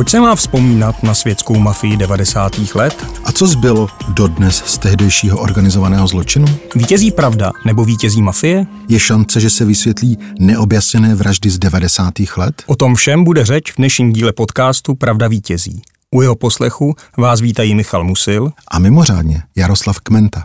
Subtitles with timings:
[0.00, 2.74] Proč se má vzpomínat na světskou mafii 90.
[2.74, 3.06] let?
[3.24, 6.46] A co zbylo dodnes z tehdejšího organizovaného zločinu?
[6.74, 8.66] Vítězí pravda nebo vítězí mafie?
[8.88, 12.14] Je šance, že se vysvětlí neobjasněné vraždy z 90.
[12.36, 12.62] let?
[12.66, 15.82] O tom všem bude řeč v dnešním díle podcastu Pravda vítězí.
[16.14, 20.44] U jeho poslechu vás vítají Michal Musil a mimořádně Jaroslav Kmenta.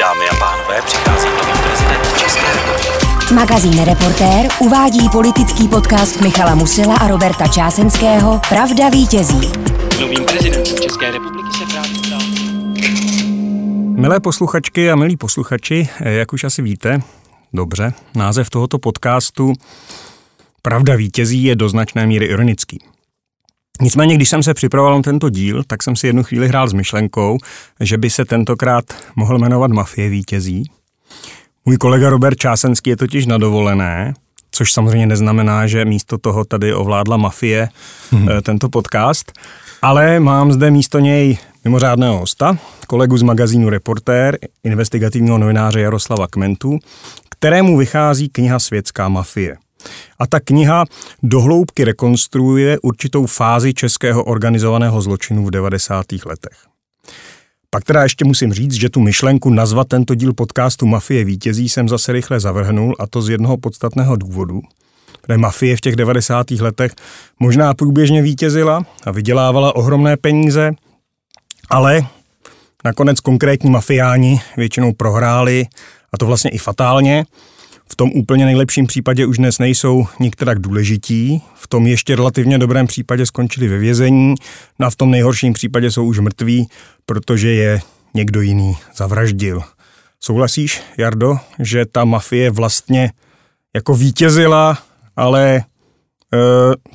[0.00, 2.63] Dámy a pánové, přichází nový prezident České republiky.
[3.32, 9.52] Magazín Reportér uvádí politický podcast Michala Musila a Roberta Čásenského Pravda vítězí.
[10.00, 12.20] Novým prezidentem České republiky se právě stal.
[14.00, 17.02] Milé posluchačky a milí posluchači, jak už asi víte,
[17.52, 19.52] dobře, název tohoto podcastu
[20.62, 22.78] Pravda vítězí je do značné míry ironický.
[23.80, 26.72] Nicméně, když jsem se připravoval na tento díl, tak jsem si jednu chvíli hrál s
[26.72, 27.38] myšlenkou,
[27.80, 28.84] že by se tentokrát
[29.16, 30.70] mohl jmenovat Mafie vítězí.
[31.66, 34.14] Můj kolega Robert Čásenský je totiž na dovolené,
[34.50, 37.68] což samozřejmě neznamená, že místo toho tady ovládla mafie
[38.10, 38.28] hmm.
[38.42, 39.32] tento podcast,
[39.82, 46.78] ale mám zde místo něj mimořádného hosta, kolegu z magazínu Reportér, investigativního novináře Jaroslava Kmentu,
[47.28, 49.56] kterému vychází kniha Světská mafie.
[50.18, 50.84] A ta kniha
[51.22, 56.06] dohloubky rekonstruuje určitou fázi českého organizovaného zločinu v 90.
[56.26, 56.56] letech.
[57.74, 61.88] Pak teda ještě musím říct, že tu myšlenku nazvat tento díl podcastu Mafie vítězí jsem
[61.88, 64.60] zase rychle zavrhnul a to z jednoho podstatného důvodu.
[65.20, 66.50] Protože mafie v těch 90.
[66.50, 66.92] letech
[67.40, 70.72] možná průběžně vítězila a vydělávala ohromné peníze,
[71.70, 72.06] ale
[72.84, 75.66] nakonec konkrétní mafiáni většinou prohráli
[76.12, 77.24] a to vlastně i fatálně
[77.88, 82.86] v tom úplně nejlepším případě už dnes nejsou nikterak důležití, v tom ještě relativně dobrém
[82.86, 84.34] případě skončili ve vězení,
[84.78, 86.68] no a v tom nejhorším případě jsou už mrtví,
[87.06, 87.80] protože je
[88.14, 89.62] někdo jiný zavraždil.
[90.20, 93.12] Souhlasíš, Jardo, že ta mafie vlastně
[93.74, 94.78] jako vítězila,
[95.16, 95.62] ale e,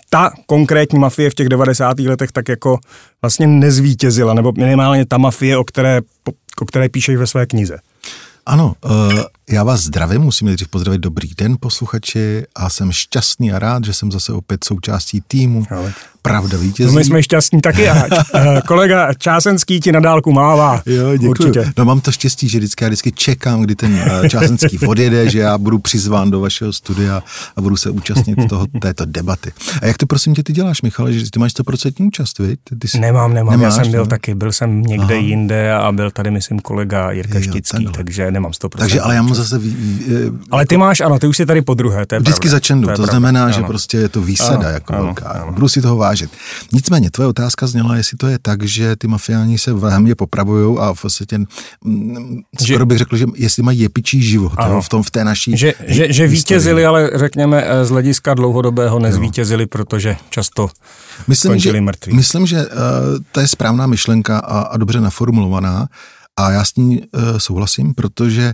[0.09, 1.99] ta konkrétní mafie v těch 90.
[1.99, 2.79] letech tak jako
[3.21, 6.01] vlastně nezvítězila, nebo minimálně ta mafie, o které,
[6.61, 7.77] o které píšeš ve své knize.
[8.45, 9.21] Ano, uh,
[9.51, 13.93] já vás zdravím, musím nejdřív pozdravit dobrý den posluchači a jsem šťastný a rád, že
[13.93, 15.65] jsem zase opět součástí týmu.
[15.69, 16.87] Ale pravda vítězí.
[16.87, 18.03] No my jsme šťastní taky a
[18.35, 20.81] eh, kolega Čásenský ti na dálku mává.
[20.85, 21.29] Jo, děkuji.
[21.29, 21.71] Určitě.
[21.77, 25.39] No mám to štěstí, že vždycky, já vždycky čekám, kdy ten eh, Čásenský odjede, že
[25.39, 27.23] já budu přizván do vašeho studia
[27.55, 29.51] a budu se účastnit toho, této debaty.
[29.81, 32.59] A jak to prosím tě ty děláš, Michale, že ty máš 100% účast, viď?
[32.79, 32.99] Ty jsi...
[32.99, 34.09] Nemám, nemám, nemáš, já jsem byl ne?
[34.09, 35.25] taky, byl jsem někde Aha.
[35.25, 38.69] jinde a byl tady, myslím, kolega Jirka jo, Štický, takže nemám 100%.
[38.77, 39.57] Takže ale já mu zase...
[39.57, 40.05] Ví, ví,
[40.51, 42.55] ale ty máš, ano, ty už jsi tady po druhé, to je Vždycky pravda.
[42.55, 43.53] začenu, to, to znamená, ano.
[43.53, 45.29] že prostě je to výsada ano, jako ano, velká.
[45.29, 45.51] Ano.
[45.51, 46.31] Budu si toho vážit.
[46.71, 50.93] Nicméně, tvoje otázka zněla, jestli to je tak, že ty mafiáni se vzájemně popravují a
[50.93, 51.37] v podstatě
[51.83, 55.57] mm, skoro bych řekl, že jestli mají jepičí život jo, v tom v té naší
[55.57, 60.69] Že, že, že vítězili, ale řekněme eh, z hlediska dlouhodobého nezvítězili, protože často
[61.27, 62.13] myslím, skončili že, mrtví.
[62.15, 62.73] Myslím, že uh,
[63.31, 65.87] to je správná myšlenka a, a dobře naformulovaná
[66.37, 68.53] a já s ní uh, souhlasím, protože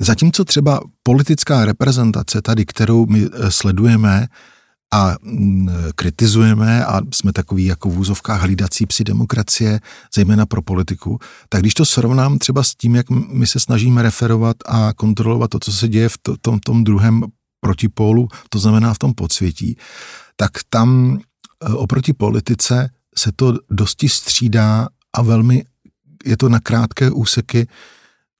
[0.00, 4.26] zatímco třeba politická reprezentace tady, kterou my uh, sledujeme,
[4.94, 9.80] a mm, kritizujeme a jsme takový jako v úzovkách hlídací psi demokracie,
[10.14, 11.18] zejména pro politiku,
[11.48, 15.58] tak když to srovnám třeba s tím, jak my se snažíme referovat a kontrolovat to,
[15.58, 17.22] co se děje v tom, tom druhém
[17.60, 19.76] protipólu, to znamená v tom podsvětí,
[20.36, 25.64] tak tam e, oproti politice se to dosti střídá a velmi
[26.24, 27.66] je to na krátké úseky,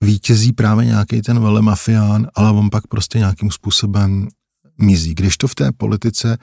[0.04, 4.28] vítězí právě nějaký ten velemafián, ale on pak prostě nějakým způsobem
[4.78, 5.14] mizí.
[5.14, 6.38] Když to v té politice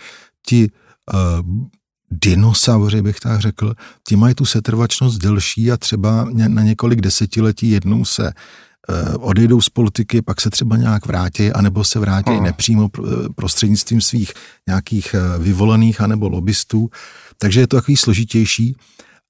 [0.45, 0.68] ti
[1.13, 1.68] uh,
[2.12, 3.73] dinosauři, bych tak řekl,
[4.07, 9.69] ti mají tu setrvačnost delší a třeba na několik desetiletí jednou se uh, odejdou z
[9.69, 12.44] politiky, pak se třeba nějak vrátí, anebo se vrátí hmm.
[12.44, 12.89] nepřímo
[13.35, 14.34] prostřednictvím svých
[14.68, 16.89] nějakých vyvolených anebo lobbystů.
[17.38, 18.75] Takže je to takový složitější.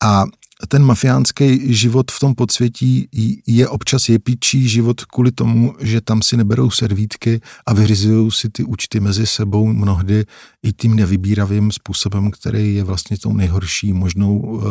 [0.03, 0.23] A
[0.67, 3.09] ten mafiánský život v tom podsvětí
[3.47, 8.63] je občas jepičí život kvůli tomu, že tam si neberou servítky a vyřizují si ty
[8.63, 10.25] účty mezi sebou mnohdy
[10.63, 14.61] i tím nevybíravým způsobem, který je vlastně tou nejhorší možnou,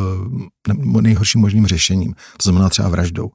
[0.69, 2.14] eh, nejhorším možným řešením.
[2.14, 3.31] To znamená třeba vraždou.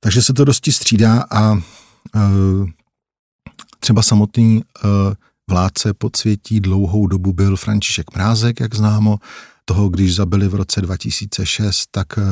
[0.00, 1.56] Takže se to dosti střídá a
[2.16, 2.20] eh,
[3.80, 4.88] třeba samotný eh,
[5.50, 9.18] vládce podsvětí dlouhou dobu byl František Mrázek, jak známo,
[9.64, 12.22] toho, když zabili v roce 2006, tak eh,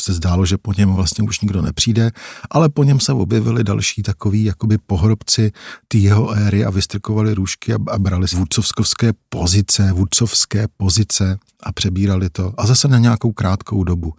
[0.00, 2.10] se zdálo, že po něm vlastně už nikdo nepřijde,
[2.50, 5.52] ale po něm se objevili další takový jakoby pohrobci
[5.88, 12.30] ty jeho éry a vystrkovali růžky a, a brali vůdcovské pozice, vůdcovské pozice a přebírali
[12.30, 12.54] to.
[12.58, 14.14] A zase na nějakou krátkou dobu.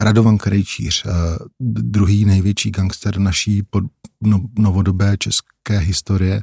[0.00, 1.10] Radovan Krejčíř, eh,
[1.60, 3.84] druhý největší gangster naší pod,
[4.20, 6.42] no, novodobé české historie,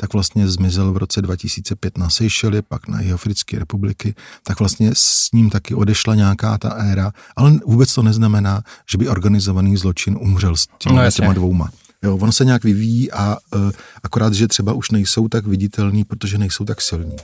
[0.00, 4.14] tak vlastně zmizel v roce 2005 na Seychely, pak na Jihoafrické republiky,
[4.44, 9.08] tak vlastně s ním taky odešla nějaká ta éra, ale vůbec to neznamená, že by
[9.08, 11.70] organizovaný zločin umřel s těma, no, těma dvouma.
[12.02, 13.70] Jo, ono se nějak vyvíjí a uh,
[14.02, 17.16] akorát, že třeba už nejsou tak viditelní, protože nejsou tak silní.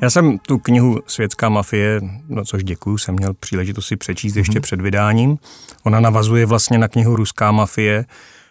[0.00, 4.38] Já jsem tu knihu Světská mafie, no což děkuju, jsem měl příležitost si přečíst mm-hmm.
[4.38, 5.38] ještě před vydáním.
[5.84, 8.04] Ona navazuje vlastně na knihu Ruská mafie,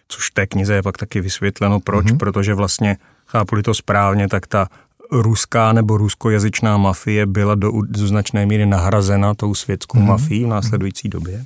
[0.08, 2.18] což té knize je pak taky vysvětleno proč, mm-hmm.
[2.18, 4.68] protože vlastně, chápu to správně, tak ta
[5.12, 10.06] ruská nebo ruskojazyčná mafie byla do, do značné míry nahrazena tou světskou mm-hmm.
[10.06, 11.46] mafií v následující době.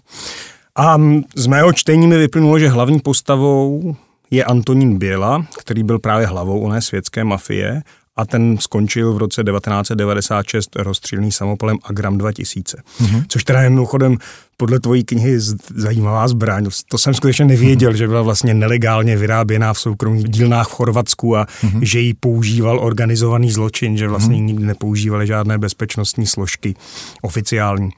[0.76, 0.98] A
[1.36, 3.96] z mého čtení mi vyplynulo, že hlavní postavou
[4.32, 7.82] je Antonín Běla, který byl právě hlavou oné světské mafie
[8.22, 12.78] a ten skončil v roce 1996 rozstřílený samopalem Agram 2000.
[12.78, 13.24] Mm-hmm.
[13.28, 14.18] Což teda je mimochodem
[14.58, 15.40] podle tvojí knihy
[15.76, 16.68] zajímavá zbraň.
[16.90, 17.96] To jsem skutečně nevěděl, mm-hmm.
[17.96, 21.80] že byla vlastně nelegálně vyráběná v soukromých dílnách v Chorvatsku a mm-hmm.
[21.82, 24.46] že ji používal organizovaný zločin, že vlastně mm-hmm.
[24.46, 26.76] nikdy nepoužívali žádné bezpečnostní složky
[27.22, 27.90] oficiální.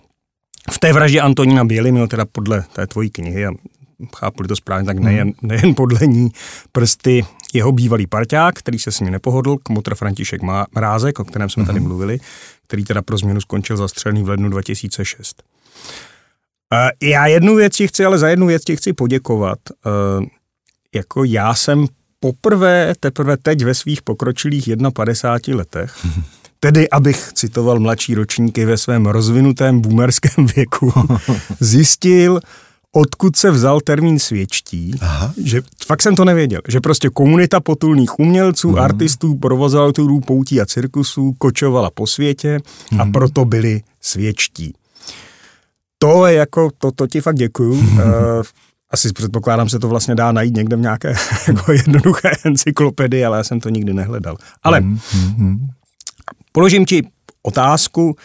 [0.72, 3.52] V té vraždě Antonína Běly měl teda podle té tvojí knihy, a
[4.16, 5.36] chápu to správně, tak nejen, mhm.
[5.42, 6.30] nejen podle ní
[6.72, 10.42] prsty jeho bývalý parťák, který se s ním nepohodl, kmotr František
[10.76, 11.88] Mrázek, o kterém jsme tady mhm.
[11.88, 12.20] mluvili,
[12.68, 15.44] který teda pro změnu skončil zastřelený v lednu 2006.
[17.02, 19.60] Já jednu věc ti chci, ale za jednu věc ti chci poděkovat.
[20.96, 21.86] Jako já jsem
[22.20, 25.96] poprvé, teprve teď ve svých pokročilých 51 letech,
[26.60, 30.94] tedy abych citoval mladší ročníky ve svém rozvinutém boomerském věku,
[31.60, 32.40] zjistil,
[32.96, 35.34] odkud se vzal termín svědčtí, Aha.
[35.44, 38.80] že fakt jsem to nevěděl, že prostě komunita potulných umělců, mm.
[38.80, 42.60] artistů, provozovatelů poutí a cirkusů kočovala po světě
[42.92, 43.02] mm.
[43.02, 43.14] a mhm.
[43.14, 44.74] proto byli svědčtí.
[46.00, 47.74] To je jako, to, to ti fakt děkuju.
[47.74, 48.00] uh,
[48.92, 51.16] asi předpokládám, se to vlastně dá najít někde v nějaké
[51.48, 54.38] jako jednoduché encyklopedii, ale já jsem to nikdy nehledal.
[54.64, 55.68] Ale mm.
[56.52, 57.08] položím ti
[57.44, 58.16] otázku,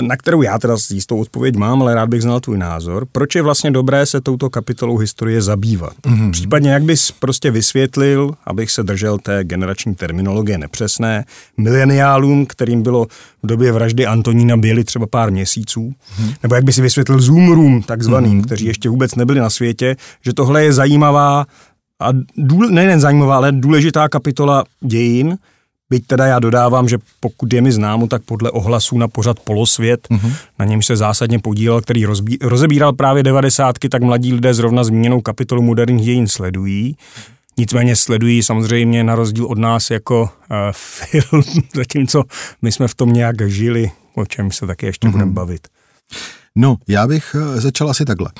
[0.00, 3.06] na kterou já teda jistou odpověď mám, ale rád bych znal tvůj názor.
[3.12, 5.92] Proč je vlastně dobré se touto kapitolou historie zabývat?
[6.02, 6.30] Mm-hmm.
[6.30, 11.24] Případně jak bys prostě vysvětlil, abych se držel té generační terminologie nepřesné,
[11.56, 13.06] mileniálům, kterým bylo
[13.42, 16.34] v době vraždy Antonína Běli třeba pár měsíců, mm-hmm.
[16.42, 18.44] nebo jak by si vysvětlil zoomroom takzvaným, mm-hmm.
[18.44, 21.44] kteří ještě vůbec nebyli na světě, že tohle je zajímavá
[22.00, 25.38] a důle, nejen zajímavá, ale důležitá kapitola dějin,
[25.92, 30.08] Byť teda já dodávám, že pokud je mi známo, tak podle ohlasů na pořad Polosvět,
[30.08, 30.32] mm-hmm.
[30.58, 35.20] na něm se zásadně podílel, který rozbí, rozebíral právě devadesátky, tak mladí lidé zrovna zmíněnou
[35.20, 36.96] kapitolu moderních dějin sledují.
[37.58, 41.42] Nicméně sledují samozřejmě na rozdíl od nás jako uh, film,
[41.74, 42.24] zatímco
[42.62, 45.12] my jsme v tom nějak žili, o čem se taky ještě mm-hmm.
[45.12, 45.68] budeme bavit.
[46.56, 48.30] No, já bych uh, začal asi takhle.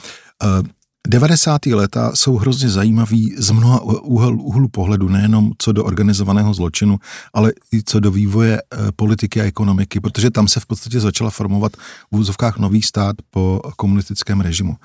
[0.44, 0.68] Uh,
[1.08, 1.66] 90.
[1.66, 6.98] léta jsou hrozně zajímavý z mnoha úhel, úhlu pohledu, nejenom co do organizovaného zločinu,
[7.34, 8.62] ale i co do vývoje e,
[8.96, 11.72] politiky a ekonomiky, protože tam se v podstatě začala formovat
[12.12, 14.76] v úzovkách nový stát po komunistickém režimu.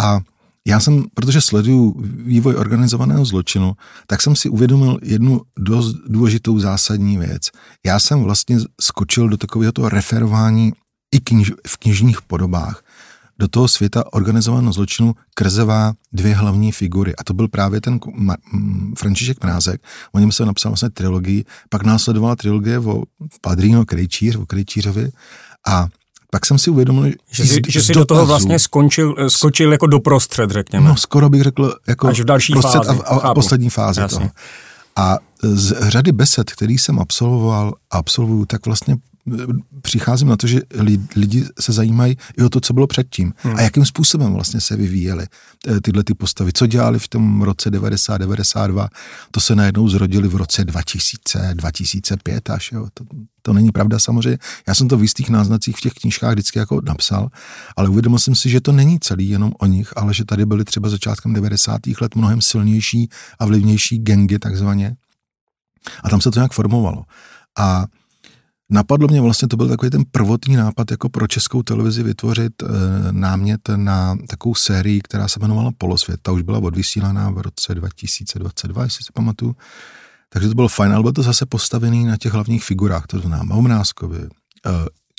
[0.00, 0.20] A
[0.66, 3.72] já jsem, protože sleduju vývoj organizovaného zločinu,
[4.06, 7.42] tak jsem si uvědomil jednu dost důležitou zásadní věc.
[7.86, 10.72] Já jsem vlastně skočil do takového referování
[11.14, 12.82] i kniž, v knižních podobách
[13.40, 17.16] do toho světa organizovaného zločinu krzevá dvě hlavní figury.
[17.16, 18.00] A to byl právě ten
[18.98, 19.80] František Mrázek.
[20.12, 23.02] O něm se napsal vlastně trilogii, pak následovala trilogie o
[23.40, 25.10] Padrino Krejčíř, o Krejčířovi
[25.68, 25.86] a
[26.32, 29.86] pak jsem si uvědomil, že jsi, že jsi do toho vlastně skončil, eh, skočil jako
[29.86, 30.88] doprostřed, řekněme.
[30.88, 32.78] No, skoro bych řekl, jako Až v další fázi.
[32.78, 34.18] a, a, a poslední fázi Jasně.
[34.18, 34.30] toho.
[34.96, 38.96] A z řady besed, který jsem absolvoval a absolvuju, tak vlastně
[39.82, 40.60] přicházím na to, že
[41.16, 43.56] lidi se zajímají i o to, co bylo předtím hmm.
[43.56, 45.26] a jakým způsobem vlastně se vyvíjely
[45.68, 46.52] eh, tyhle ty postavy.
[46.52, 48.88] Co dělali v tom roce 90, 92,
[49.30, 52.72] to se najednou zrodili v roce 2000, 2005 až.
[52.72, 52.88] Jo.
[52.94, 53.04] To,
[53.42, 54.38] to není pravda samozřejmě.
[54.68, 57.28] Já jsem to v jistých náznacích v těch knížkách vždycky jako napsal,
[57.76, 60.64] ale uvědomil jsem si, že to není celý jenom o nich, ale že tady byly
[60.64, 61.80] třeba začátkem 90.
[62.00, 63.08] let mnohem silnější
[63.38, 64.96] a vlivnější gengy takzvaně.
[66.04, 67.04] A tam se to nějak formovalo.
[67.58, 67.86] A
[68.70, 72.66] Napadlo mě vlastně, to byl takový ten prvotní nápad, jako pro českou televizi vytvořit e,
[73.10, 76.20] námět na takovou sérii, která se jmenovala Polosvět.
[76.22, 79.56] Ta už byla odvysílaná v roce 2022, jestli si pamatuju.
[80.28, 83.42] Takže to bylo fajn, ale bylo to zase postavený na těch hlavních figurách, to znamená
[83.42, 84.28] Maumnáskovi, e,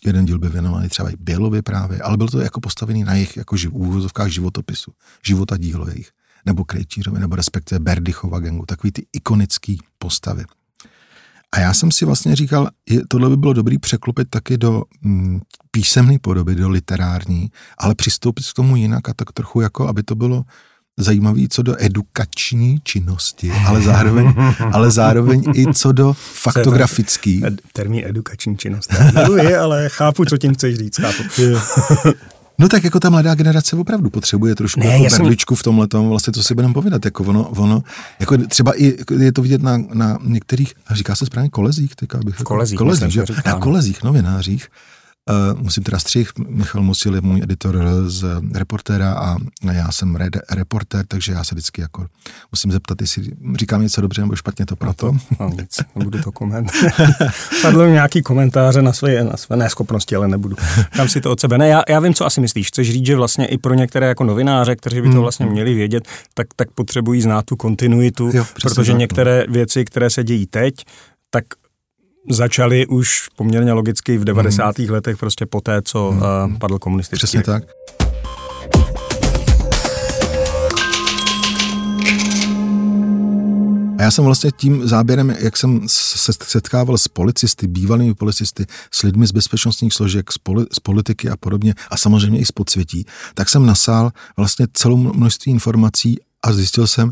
[0.06, 3.38] jeden díl by věnovaný třeba i Bělovi právě, ale bylo to jako postavený na jejich
[3.38, 4.92] jako živ, úvozovkách životopisu,
[5.26, 6.10] života dílo jejich,
[6.46, 10.44] nebo Krejčířovi, nebo respektive Berdychova gengu, takový ty ikonický postavy.
[11.56, 15.42] A já jsem si vlastně říkal, je, tohle by bylo dobrý překlopit taky do mm,
[15.72, 20.16] písemné podoby, do literární, ale přistoupit k tomu jinak a tak trochu jako, aby to
[20.16, 20.44] bylo
[21.00, 24.34] zajímavý co do edukační činnosti, ale zároveň,
[24.72, 27.42] ale zároveň i co do faktografický.
[27.74, 28.94] Termín edukační činnost.
[29.36, 31.00] je, ale chápu, co tím chceš říct.
[31.00, 31.24] Chápu.
[32.62, 36.10] No tak jako ta mladá generace opravdu potřebuje trošku ne, jako berličku v tomhle tom,
[36.10, 37.84] vlastně to si budeme povídat, jako ono, ono,
[38.20, 42.36] jako třeba i, je to vidět na, na některých, říká se správně kolezích, teďka bych,
[42.36, 43.34] kolezích, kolezích, myslím, že?
[43.46, 44.68] na kolezích, novinářích,
[45.56, 49.38] musím teda střih, Michal Musil je můj editor z reportéra a
[49.72, 52.06] já jsem re- reportér, takže já se vždycky jako
[52.52, 53.24] musím zeptat, jestli
[53.56, 55.12] říkám něco dobře nebo špatně to proto.
[55.12, 56.94] No, to, no nic, nebudu to komentovat.
[57.62, 60.56] Padlo nějaký komentáře na své, na své neschopnosti, ale nebudu.
[60.96, 61.58] Kam si to od sebe.
[61.58, 62.68] Ne, já, já vím, co asi myslíš.
[62.68, 65.22] Chceš říct, že vlastně i pro některé jako novináře, kteří by to hmm.
[65.22, 69.00] vlastně měli vědět, tak, tak potřebují znát tu kontinuitu, jo, protože tak, no.
[69.00, 69.54] některé no.
[69.54, 70.76] věci, které se dějí teď,
[71.30, 71.46] tak
[72.30, 74.80] začaly už poměrně logicky v 90.
[74.80, 74.90] Hmm.
[74.90, 76.22] letech, prostě po té, co hmm.
[76.22, 77.18] uh, padl komunistický.
[77.18, 77.64] Přesně tak.
[84.02, 89.04] A já jsem vlastně tím záběrem, jak jsem se setkával s policisty, bývalými policisty, s
[89.04, 93.06] lidmi z bezpečnostních složek, z, poli, z politiky a podobně, a samozřejmě i z podsvětí,
[93.34, 97.12] tak jsem nasál vlastně celou množství informací a zjistil jsem,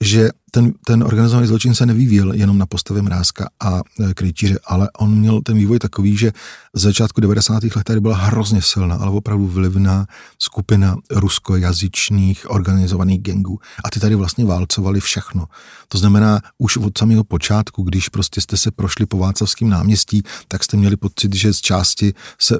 [0.00, 4.88] že ten, ten organizovaný zločin se nevyvíjel jenom na postavě Mrázka a e, Krejčíře, ale
[4.98, 6.32] on měl ten vývoj takový, že
[6.74, 7.62] z začátku 90.
[7.76, 10.06] let tady byla hrozně silná, ale opravdu vlivná
[10.38, 13.58] skupina ruskojazyčných organizovaných gangů.
[13.84, 15.46] A ty tady vlastně válcovali všechno.
[15.88, 20.64] To znamená, už od samého počátku, když prostě jste se prošli po Václavském náměstí, tak
[20.64, 22.58] jste měli pocit, že z části se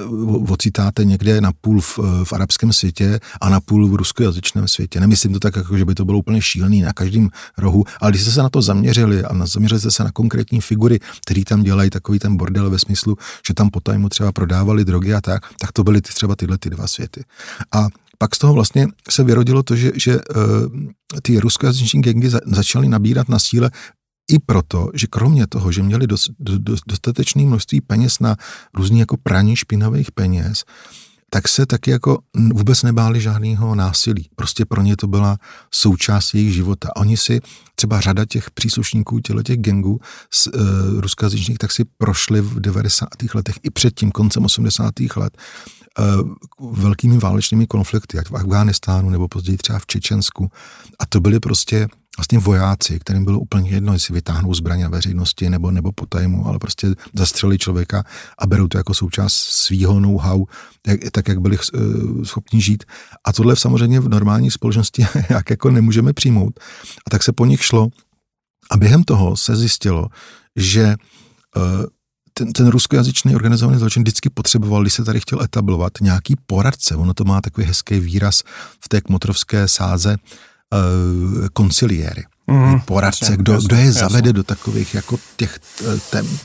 [0.49, 5.01] ocitáte někde na půl v, v arabském světě a na půl v ruskojazyčném světě.
[5.01, 8.23] Nemyslím to tak, jako, že by to bylo úplně šílený na každém rohu, ale když
[8.23, 11.91] jste se na to zaměřili a zaměřili jste se na konkrétní figury, který tam dělají
[11.91, 15.73] takový ten bordel ve smyslu, že tam po tajmu třeba prodávali drogy a tak, tak
[15.73, 17.25] to byly ty, třeba tyhle ty dva světy.
[17.73, 22.41] A pak z toho vlastně se vyrodilo to, že, že uh, ty ruskojazyční gengy za,
[22.47, 23.71] začaly nabírat na síle
[24.31, 28.37] i proto, že kromě toho, že měli dost, do, dostatečné množství peněz na
[28.75, 30.65] různý jako praní špinavých peněz,
[31.31, 32.19] tak se taky jako
[32.55, 34.31] vůbec nebáli žádného násilí.
[34.37, 35.39] Prostě pro ně to byla
[35.75, 36.97] součást jejich života.
[36.97, 37.41] Oni si,
[37.75, 40.51] třeba řada těch příslušníků těle těch gangů z e,
[41.01, 43.09] ruskojazyčných, tak si prošli v 90.
[43.35, 44.95] letech i před tím koncem 80.
[45.17, 46.03] let e,
[46.71, 50.51] velkými válečnými konflikty, ať v Afghánistánu nebo později třeba v Čečensku.
[50.99, 51.89] A to byly prostě
[52.21, 56.47] vlastně vojáci, kterým bylo úplně jedno, jestli vytáhnou zbraně na veřejnosti nebo, nebo po tajmu,
[56.47, 58.05] ale prostě zastřeli člověka
[58.39, 60.45] a berou to jako součást svýho know-how,
[60.87, 62.85] jak, tak, jak byli uh, schopni žít.
[63.25, 66.61] A tohle samozřejmě v normální společnosti jak jako nemůžeme přijmout.
[67.07, 67.89] A tak se po nich šlo
[68.71, 70.07] a během toho se zjistilo,
[70.57, 70.95] že
[71.57, 71.87] uh,
[72.33, 76.97] ten, ten ruskojazyčný organizovaný zločin vždycky potřeboval, když se tady chtěl etablovat, nějaký poradce.
[76.97, 78.43] Ono to má takový hezký výraz
[78.81, 80.17] v té kmotrovské sáze,
[80.75, 84.33] uh, konciliéry, mm, poradce, jasně, kdo, jasně, kdo je zavede jasně.
[84.33, 85.59] do takových jako těch,
[86.11, 86.39] tem,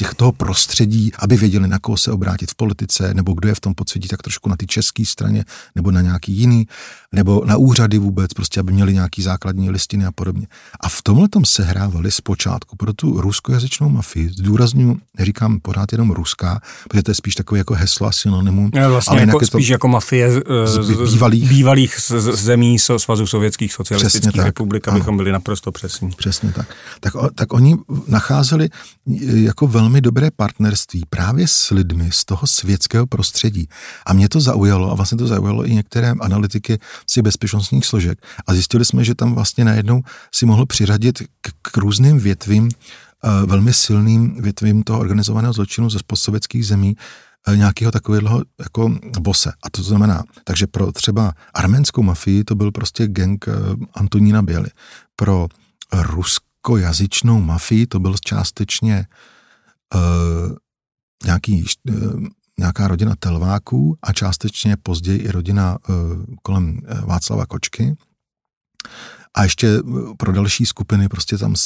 [0.00, 3.60] těch toho prostředí, aby věděli, na koho se obrátit v politice, nebo kdo je v
[3.60, 6.66] tom podsvětí tak trošku na ty české straně, nebo na nějaký jiný,
[7.12, 10.46] nebo na úřady vůbec, prostě aby měli nějaký základní listiny a podobně.
[10.80, 16.60] A v tomhle tom sehrávali zpočátku pro tu ruskojazyčnou mafii, zdůraznuju, neříkám pořád jenom ruská,
[16.88, 18.70] protože to je spíš takové jako heslo a synonymum.
[18.74, 22.00] Je vlastně ale jako, spíš to jako mafie z, z, bývalých, bývalých
[22.32, 26.10] zemí Svazu sovětských socialistických republik, abychom byli naprosto přesní.
[26.16, 26.66] Přesně tak.
[27.00, 27.76] Tak, tak oni
[28.06, 28.68] nacházeli
[29.34, 33.68] jako velmi velmi dobré partnerství právě s lidmi z toho světského prostředí.
[34.06, 36.78] A mě to zaujalo, a vlastně to zaujalo i některé analytiky
[37.10, 38.18] z bezpečnostních složek.
[38.46, 40.02] A zjistili jsme, že tam vlastně najednou
[40.34, 45.98] si mohl přiřadit k, k různým větvím, uh, velmi silným větvím toho organizovaného zločinu ze
[46.06, 46.96] postsovětských zemí,
[47.48, 49.50] uh, nějakého takového jako bose.
[49.50, 53.54] A to znamená, takže pro třeba arménskou mafii to byl prostě gang uh,
[53.94, 54.70] Antonína Běly.
[55.16, 55.48] Pro
[55.92, 59.06] ruskojazyčnou mafii to byl částečně
[59.94, 60.56] uh,
[61.24, 62.26] nějaký, uh,
[62.58, 65.96] nějaká rodina Telváků a částečně později i rodina uh,
[66.42, 67.96] kolem Václava Kočky.
[69.34, 69.82] A ještě eh,
[70.16, 71.56] pro další skupiny prostě tam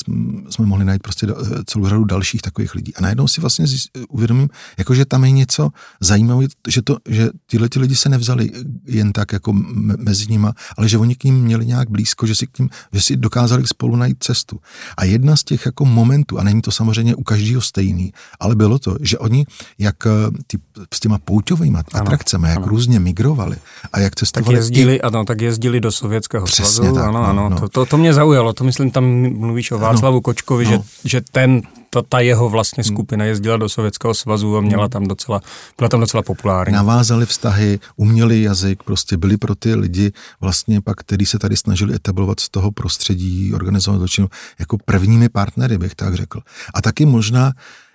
[0.51, 2.95] jsme mohli najít prostě eh, celou řadu dalších takových lidí.
[2.95, 3.67] A najednou si vlastně
[4.09, 8.51] uvědomím, jako že tam je něco zajímavé, že, to, že tyhle ty lidi se nevzali
[8.87, 9.53] jen tak jako
[9.99, 13.01] mezi nima, ale že oni k ním měli nějak blízko, že si k ním, že
[13.01, 14.61] si dokázali spolu najít cestu.
[14.97, 18.79] A jedna z těch jako momentů, a není to samozřejmě u každého stejný, ale bylo
[18.79, 19.47] to, že oni
[19.79, 20.11] jak eh,
[20.47, 20.59] ty,
[20.95, 22.67] s těma pouťovými atrakcemi, jak ano.
[22.67, 23.57] různě migrovali
[23.93, 24.57] a jak cestovali.
[24.57, 27.69] Tak jezdili, i, ano, tak jezdili do Sovětského svazu, tak, ano, no, ano, No.
[27.69, 29.05] To, to, to mě zaujalo, to myslím, tam
[29.39, 30.71] mluvíš o Václavu no, Kočkovi, no.
[30.71, 35.07] že, že ten ta, ta jeho vlastně skupina jezdila do Sovětského svazu a měla tam
[35.07, 35.41] docela,
[35.79, 36.75] byla tam docela populární.
[36.75, 41.95] Navázali vztahy, uměli jazyk, prostě byli pro ty lidi vlastně pak, který se tady snažili
[41.95, 46.41] etablovat z toho prostředí, organizovat zločinu, jako prvními partnery, bych tak řekl.
[46.75, 47.53] A taky možná,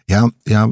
[0.09, 0.69] já, já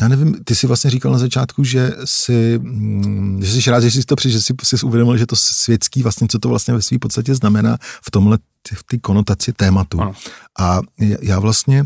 [0.00, 3.90] já nevím, ty jsi vlastně říkal na začátku, že si, mm, že jsi rád, že
[3.90, 6.82] jsi to při, že jsi, jsi uvědomil, že to světský vlastně, co to vlastně ve
[6.82, 8.38] své podstatě znamená v tomhle,
[8.74, 10.00] v té konotaci tématu.
[10.00, 10.12] Ano.
[10.58, 10.80] A
[11.22, 11.84] já vlastně,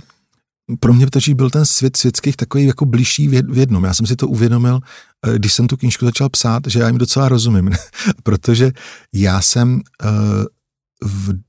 [0.81, 3.85] pro mě totiž byl ten svět světských takový jako blížší v jednom.
[3.85, 4.81] Já jsem si to uvědomil,
[5.27, 7.71] eh, když jsem tu knížku začal psát, že já jim docela rozumím,
[8.23, 8.73] protože
[9.13, 10.09] já jsem eh,
[11.03, 11.46] v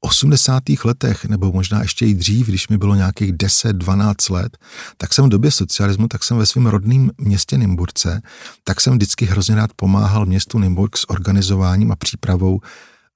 [0.00, 0.62] 80.
[0.84, 4.58] letech, nebo možná ještě i dřív, když mi bylo nějakých 10-12 let,
[4.96, 8.22] tak jsem v době socialismu, tak jsem ve svém rodném městě Nymburce,
[8.64, 12.60] tak jsem vždycky hrozně rád pomáhal městu Nymburk s organizováním a přípravou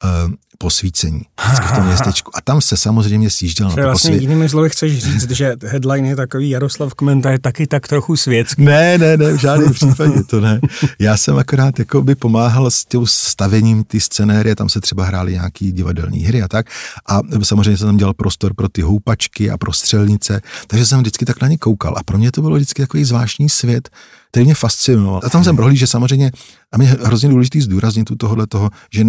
[0.05, 1.23] uh, posvícení
[1.67, 2.31] v tom městečku.
[2.35, 4.23] A tam se samozřejmě sjížděl na to vlastně posvě...
[4.23, 8.65] jinými slovy chceš říct, že headline je takový Jaroslav Kmenta je taky tak trochu světský.
[8.65, 10.61] Ne, ne, ne, v žádném případě to ne.
[10.99, 15.33] Já jsem akorát jako by pomáhal s tím stavením ty scenérie, tam se třeba hrály
[15.33, 16.67] nějaký divadelní hry a tak.
[17.07, 21.25] A samozřejmě jsem tam dělal prostor pro ty houpačky a pro střelnice, takže jsem vždycky
[21.25, 21.95] tak na ně koukal.
[21.97, 23.89] A pro mě to bylo vždycky takový zvláštní svět,
[24.31, 25.21] který mě fascinoval.
[25.25, 26.31] A tam jsem prohlížel, že samozřejmě,
[26.73, 29.05] a mě hrozně důležitý zdůraznit tu tohle toho, že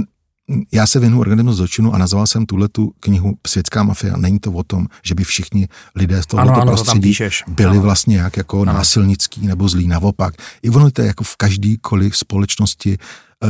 [0.72, 4.18] já se věnu organismu zločinu a nazval jsem tuhle tu knihu Světská mafia.
[4.18, 7.82] Není to o tom, že by všichni lidé z tohoto ano, prostředí to byli ano.
[7.82, 8.74] vlastně jak jako ano.
[8.74, 9.88] násilnický nebo zlí.
[9.88, 12.98] Naopak, i ono to je jako v každýkoliv společnosti,
[13.44, 13.48] eh,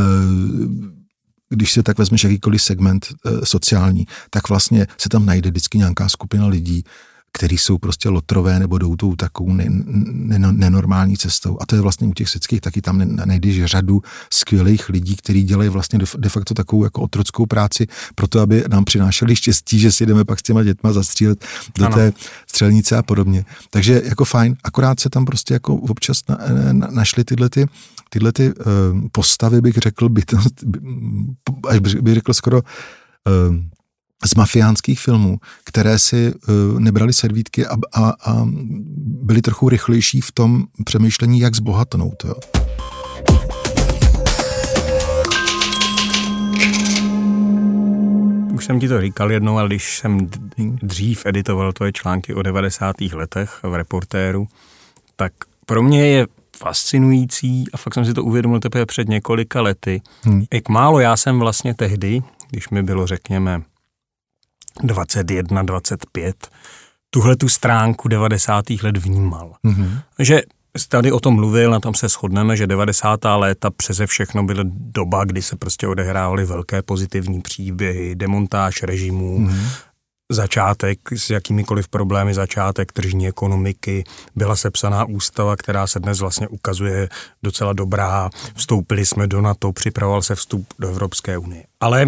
[1.50, 6.10] když se tak vezmeš jakýkoliv segment eh, sociální, tak vlastně se tam najde vždycky nějaká
[6.10, 6.84] skupina lidí,
[7.38, 11.58] který jsou prostě lotrové nebo jdou tou takovou ne, ne, nenormální cestou.
[11.62, 14.02] A to je vlastně u těch světských taky tam najdeš řadu
[14.34, 18.86] skvělých lidí, kteří dělají vlastně de, facto takovou jako otrockou práci pro to, aby nám
[18.86, 21.46] přinášeli štěstí, že si jdeme pak s těma dětma zastřílet
[21.78, 21.96] do ano.
[21.96, 22.14] té
[22.48, 23.46] střelnice a podobně.
[23.70, 26.38] Takže jako fajn, akorát se tam prostě jako občas na,
[26.72, 27.66] na, našly tyhle ty,
[28.10, 28.64] tyhle ty uh,
[29.12, 30.64] postavy, bych řekl, bytost,
[31.70, 33.56] až bych řekl skoro uh,
[34.28, 38.48] z mafiánských filmů, které si uh, nebrali servítky a, a, a
[39.24, 42.24] byly trochu rychlejší v tom přemýšlení, jak zbohatnout.
[42.26, 42.36] Jo.
[48.54, 52.96] Už jsem ti to říkal jednou, ale když jsem dřív editoval tvoje články o 90.
[53.02, 54.48] letech v reportéru,
[55.16, 55.34] tak
[55.66, 60.46] pro mě je fascinující, a fakt jsem si to uvědomil teprve před několika lety, hmm.
[60.54, 63.62] jak málo já jsem vlastně tehdy, když mi bylo, řekněme,
[64.84, 66.48] 21, 25,
[67.10, 68.66] tuhle tu stránku 90.
[68.84, 69.56] let vnímal.
[69.66, 70.02] Mm-hmm.
[70.20, 70.42] Že
[70.88, 73.20] tady o tom mluvil, na tom se shodneme, že 90.
[73.36, 79.68] léta přeze všechno byla doba, kdy se prostě odehrávaly velké pozitivní příběhy, demontáž režimů, mm-hmm.
[80.32, 84.04] začátek s jakýmikoliv problémy, začátek tržní ekonomiky,
[84.36, 87.10] byla sepsaná ústava, která se dnes vlastně ukazuje
[87.44, 91.64] docela dobrá, vstoupili jsme do NATO, připravoval se vstup do Evropské unie.
[91.80, 92.08] Ale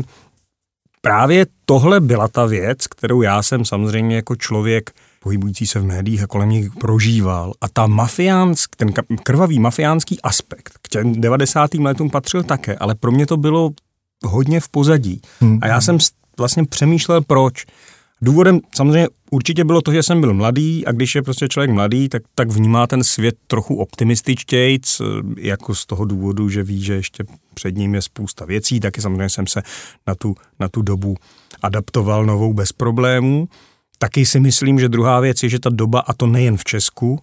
[1.05, 6.23] právě tohle byla ta věc, kterou já jsem samozřejmě jako člověk pohybující se v médiích
[6.23, 7.53] a kolem nich prožíval.
[7.61, 11.73] A ta mafiánsk, ten krvavý mafiánský aspekt k těm 90.
[11.73, 13.71] letům patřil také, ale pro mě to bylo
[14.25, 15.21] hodně v pozadí.
[15.39, 15.59] Hmm.
[15.61, 15.97] A já jsem
[16.37, 17.65] vlastně přemýšlel, proč.
[18.25, 22.09] Důvodem samozřejmě určitě bylo to, že jsem byl mladý a když je prostě člověk mladý,
[22.09, 25.01] tak, tak vnímá ten svět trochu optimističtějc,
[25.38, 29.29] jako z toho důvodu, že ví, že ještě před ním je spousta věcí, taky samozřejmě
[29.29, 29.61] jsem se
[30.07, 31.15] na tu, na tu dobu
[31.61, 33.47] adaptoval novou bez problémů.
[33.97, 37.19] Taky si myslím, že druhá věc je, že ta doba, a to nejen v Česku,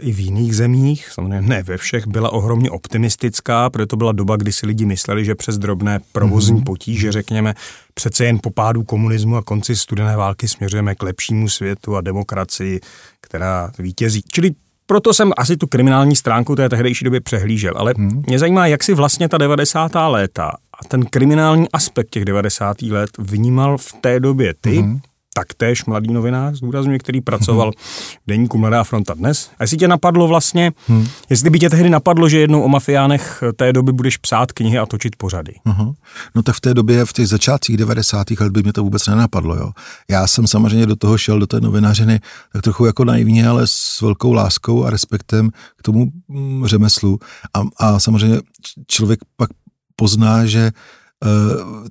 [0.00, 4.36] i v jiných zemích, samozřejmě ne ve všech, byla ohromně optimistická, protože to byla doba,
[4.36, 6.64] kdy si lidi mysleli, že přes drobné provozní mm-hmm.
[6.64, 7.54] potíže, řekněme,
[7.94, 12.80] přece jen po pádu komunismu a konci studené války směřujeme k lepšímu světu a demokracii,
[13.20, 14.22] která vítězí.
[14.32, 14.50] Čili
[14.86, 18.22] proto jsem asi tu kriminální stránku té tehdejší doby přehlížel, ale hmm.
[18.26, 19.92] mě zajímá, jak si vlastně ta 90.
[19.94, 20.48] léta
[20.80, 22.82] a ten kriminální aspekt těch 90.
[22.82, 25.00] let vnímal v té době ty, hmm
[25.40, 29.50] taktéž mladý novinář, zdůrazňuje, který pracoval v deníku Mladá fronta dnes.
[29.58, 31.06] A jestli tě napadlo vlastně, hmm.
[31.30, 34.86] jestli by tě tehdy napadlo, že jednou o mafiánech té doby budeš psát knihy a
[34.86, 35.52] točit pořady.
[35.66, 35.94] Uh-huh.
[36.34, 38.30] No tak v té době, v těch začátcích 90.
[38.30, 39.56] let by mě to vůbec nenapadlo.
[39.56, 39.70] Jo.
[40.10, 42.20] Já jsem samozřejmě do toho šel, do té novinařiny,
[42.52, 47.18] tak trochu jako naivně, ale s velkou láskou a respektem k tomu mm, řemeslu.
[47.54, 48.40] A, a samozřejmě
[48.86, 49.50] člověk pak
[49.96, 50.72] pozná, že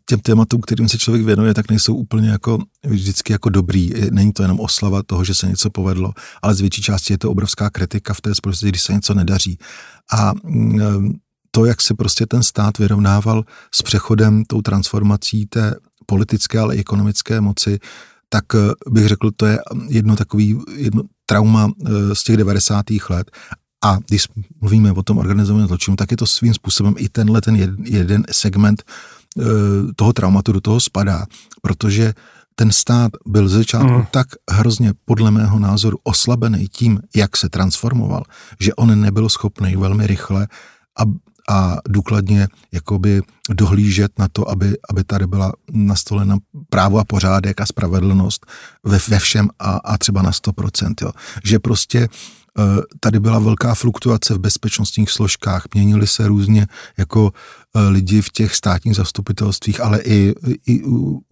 [0.05, 3.91] těm tématům, kterým se člověk věnuje, tak nejsou úplně jako vždycky jako dobrý.
[4.11, 7.31] Není to jenom oslava toho, že se něco povedlo, ale z větší části je to
[7.31, 9.57] obrovská kritika v té společnosti, když se něco nedaří.
[10.13, 10.85] A mm, eh,
[11.51, 16.79] to, jak se prostě ten stát vyrovnával s přechodem, tou transformací té politické, ale i
[16.79, 17.79] ekonomické moci,
[18.29, 22.85] tak eh, bych řekl, to je jedno takový jedno trauma eh, z těch 90.
[23.09, 23.31] let.
[23.83, 24.27] A když
[24.61, 28.83] mluvíme o tom organizovaném zločinu, tak je to svým způsobem i tenhle ten jeden, segment
[28.85, 29.18] eh,
[29.95, 31.25] toho traumatu do toho spadá,
[31.61, 32.13] protože
[32.55, 34.05] ten stát byl ze začátku mm.
[34.11, 38.23] tak hrozně, podle mého názoru, oslabený tím, jak se transformoval,
[38.59, 40.47] že on nebyl schopný velmi rychle
[40.99, 41.03] a,
[41.49, 46.37] a důkladně jakoby dohlížet na to, aby, aby tady byla nastolena
[46.69, 48.45] právo a pořádek a spravedlnost
[48.83, 50.93] ve, ve všem a, a třeba na 100%.
[51.01, 51.11] Jo.
[51.43, 52.38] Že prostě Eh,
[52.99, 56.67] tady byla velká fluktuace v bezpečnostních složkách, měnili se různě
[56.97, 57.31] jako
[57.75, 60.35] eh, lidi v těch státních zastupitelstvích, ale i,
[60.67, 60.81] i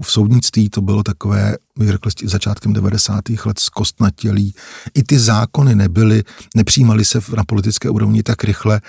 [0.02, 3.24] v soudnictví to bylo takové, bych řekl, začátkem 90.
[3.46, 4.54] let zkostnatělí.
[4.94, 6.24] I ty zákony nebyly,
[6.56, 8.82] nepřijímaly se na politické úrovni tak rychle,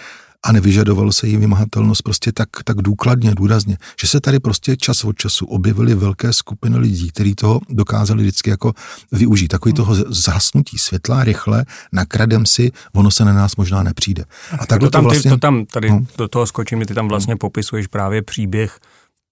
[0.46, 5.04] a nevyžadovalo se jí vymahatelnost prostě tak, tak důkladně, důrazně, že se tady prostě čas
[5.04, 8.72] od času objevily velké skupiny lidí, kteří toho dokázali vždycky jako
[9.12, 9.48] využít.
[9.48, 14.24] Takový toho zhasnutí světla rychle, nakradem si, ono se na nás možná nepřijde.
[14.58, 16.00] A tak to tam, vlastně, ty, to tam tady no.
[16.18, 18.78] do toho skočím, ty tam vlastně popisuješ právě příběh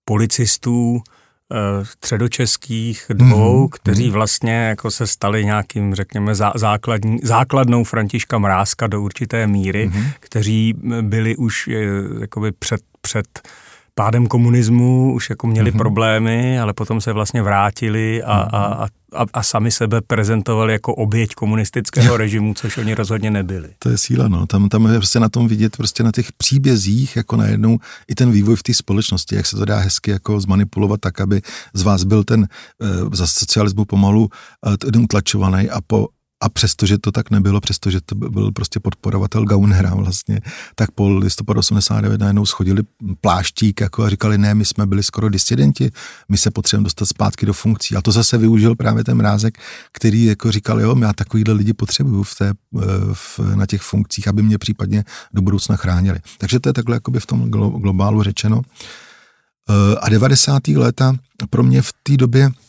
[0.04, 1.02] policistů,
[1.82, 8.86] středočeských dvou, mm, kteří vlastně jako se stali nějakým, řekněme, zá, základní, základnou Františka Mrázka
[8.86, 10.04] do určité míry, mm.
[10.20, 11.72] kteří byli už eh,
[12.20, 13.26] jakoby před, před
[13.94, 15.78] pádem komunismu už jako měli mm-hmm.
[15.78, 18.48] problémy, ale potom se vlastně vrátili a, mm-hmm.
[18.52, 23.68] a, a, a sami sebe prezentovali jako oběť komunistického režimu, což oni rozhodně nebyli.
[23.78, 24.46] To je síla, no.
[24.46, 28.30] Tam, tam je prostě na tom vidět, prostě na těch příbězích, jako najednou i ten
[28.30, 31.42] vývoj v té společnosti, jak se to dá hezky jako zmanipulovat tak, aby
[31.74, 32.48] z vás byl ten
[32.82, 34.28] e, za socialismu pomalu
[34.72, 36.08] e, ten utlačovaný a po
[36.40, 40.40] a přestože to tak nebylo, přestože to byl prostě podporovatel Gaunera vlastně,
[40.74, 42.82] tak po listopadu 89 najednou schodili
[43.20, 45.90] pláštík jako a říkali, ne, my jsme byli skoro disidenti,
[46.28, 47.96] my se potřebujeme dostat zpátky do funkcí.
[47.96, 49.58] A to zase využil právě ten mrázek,
[49.92, 52.52] který jako říkal, jo, já takovýhle lidi potřebuju v té,
[53.12, 56.18] v, na těch funkcích, aby mě případně do budoucna chránili.
[56.38, 58.62] Takže to je takhle jakoby v tom globálu řečeno.
[60.00, 60.68] A 90.
[60.68, 61.16] léta
[61.50, 62.65] pro mě v té době Eh,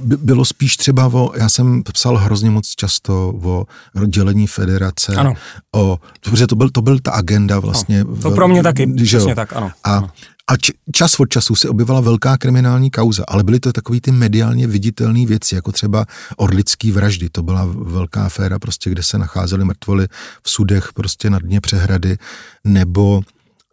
[0.00, 3.66] bylo spíš třeba o, já jsem psal hrozně moc často o
[4.06, 5.34] dělení federace, ano.
[5.74, 8.04] o, protože to byl, to byl ta agenda vlastně.
[8.04, 9.70] No, to pro mě taky, že přesně tak, ano.
[9.84, 10.10] A, ano.
[10.46, 14.12] a č, čas od času se objevila velká kriminální kauza, ale byly to takový ty
[14.12, 19.64] mediálně viditelné věci, jako třeba orlický vraždy, to byla velká aféra, prostě, kde se nacházely
[19.64, 20.06] mrtvoly
[20.42, 22.16] v sudech prostě na dně přehrady,
[22.64, 23.22] nebo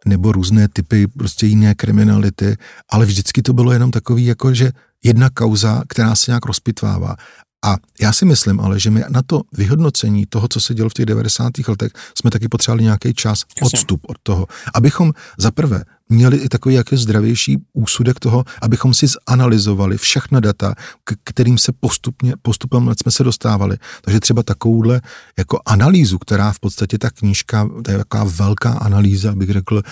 [0.04, 2.56] nebo různé typy prostě jiné kriminality,
[2.90, 4.72] ale vždycky to bylo jenom takový, jako že
[5.04, 7.16] jedna kauza, která se nějak rozpitvává.
[7.64, 10.94] A já si myslím ale, že my na to vyhodnocení toho, co se dělo v
[10.94, 11.52] těch 90.
[11.68, 13.78] letech, jsme taky potřebovali nějaký čas, Jasně.
[13.78, 19.06] odstup od toho, abychom za prvé měli i takový jaký zdravější úsudek toho, abychom si
[19.28, 23.76] zanalizovali všechna data, k kterým se postupně, postupem let jsme se dostávali.
[24.02, 25.00] Takže třeba takovouhle
[25.38, 29.82] jako analýzu, která v podstatě ta knížka, to je taková velká analýza, bych řekl,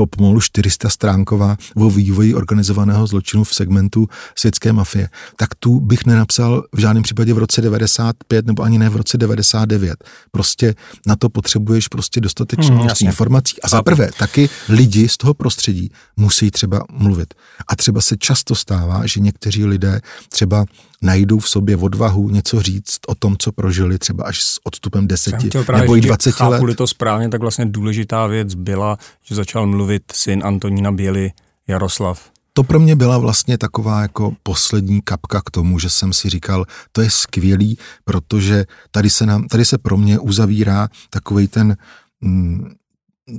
[0.00, 6.06] uh, pomalu 400 stránková o vývoji organizovaného zločinu v segmentu světské mafie, tak tu bych
[6.06, 10.04] nenapsal v žádném případě v roce 95 nebo ani ne v roce 99.
[10.30, 10.74] Prostě
[11.06, 13.62] na to potřebuješ prostě dostatečně hmm, informací.
[13.62, 17.34] A za prvé, taky lidi z toho prostředí musí třeba mluvit.
[17.68, 20.64] A třeba se často stává, že někteří lidé třeba
[21.06, 25.50] najdou v sobě odvahu něco říct o tom, co prožili třeba až s odstupem deseti
[25.76, 26.58] nebo i dvaceti let.
[26.58, 31.32] Chápu to správně, tak vlastně důležitá věc byla, že začal mluvit syn Antonína Běly
[31.68, 32.30] Jaroslav.
[32.52, 36.64] To pro mě byla vlastně taková jako poslední kapka k tomu, že jsem si říkal,
[36.92, 41.76] to je skvělý, protože tady se, nám, tady se pro mě uzavírá takový ten
[42.20, 42.74] mm,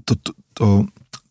[0.05, 0.85] to, to, to,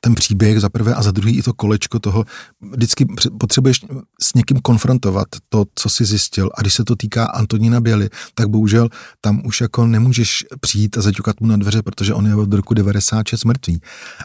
[0.07, 2.25] ten příběh za prvé a za druhý i to kolečko toho,
[2.73, 3.07] vždycky
[3.41, 3.81] potřebuješ
[4.23, 6.51] s někým konfrontovat to, co jsi zjistil.
[6.55, 8.89] A když se to týká Antonína Běly, tak bohužel
[9.21, 12.75] tam už jako nemůžeš přijít a zaťukat mu na dveře, protože on je od roku
[12.75, 13.81] 96 mrtvý.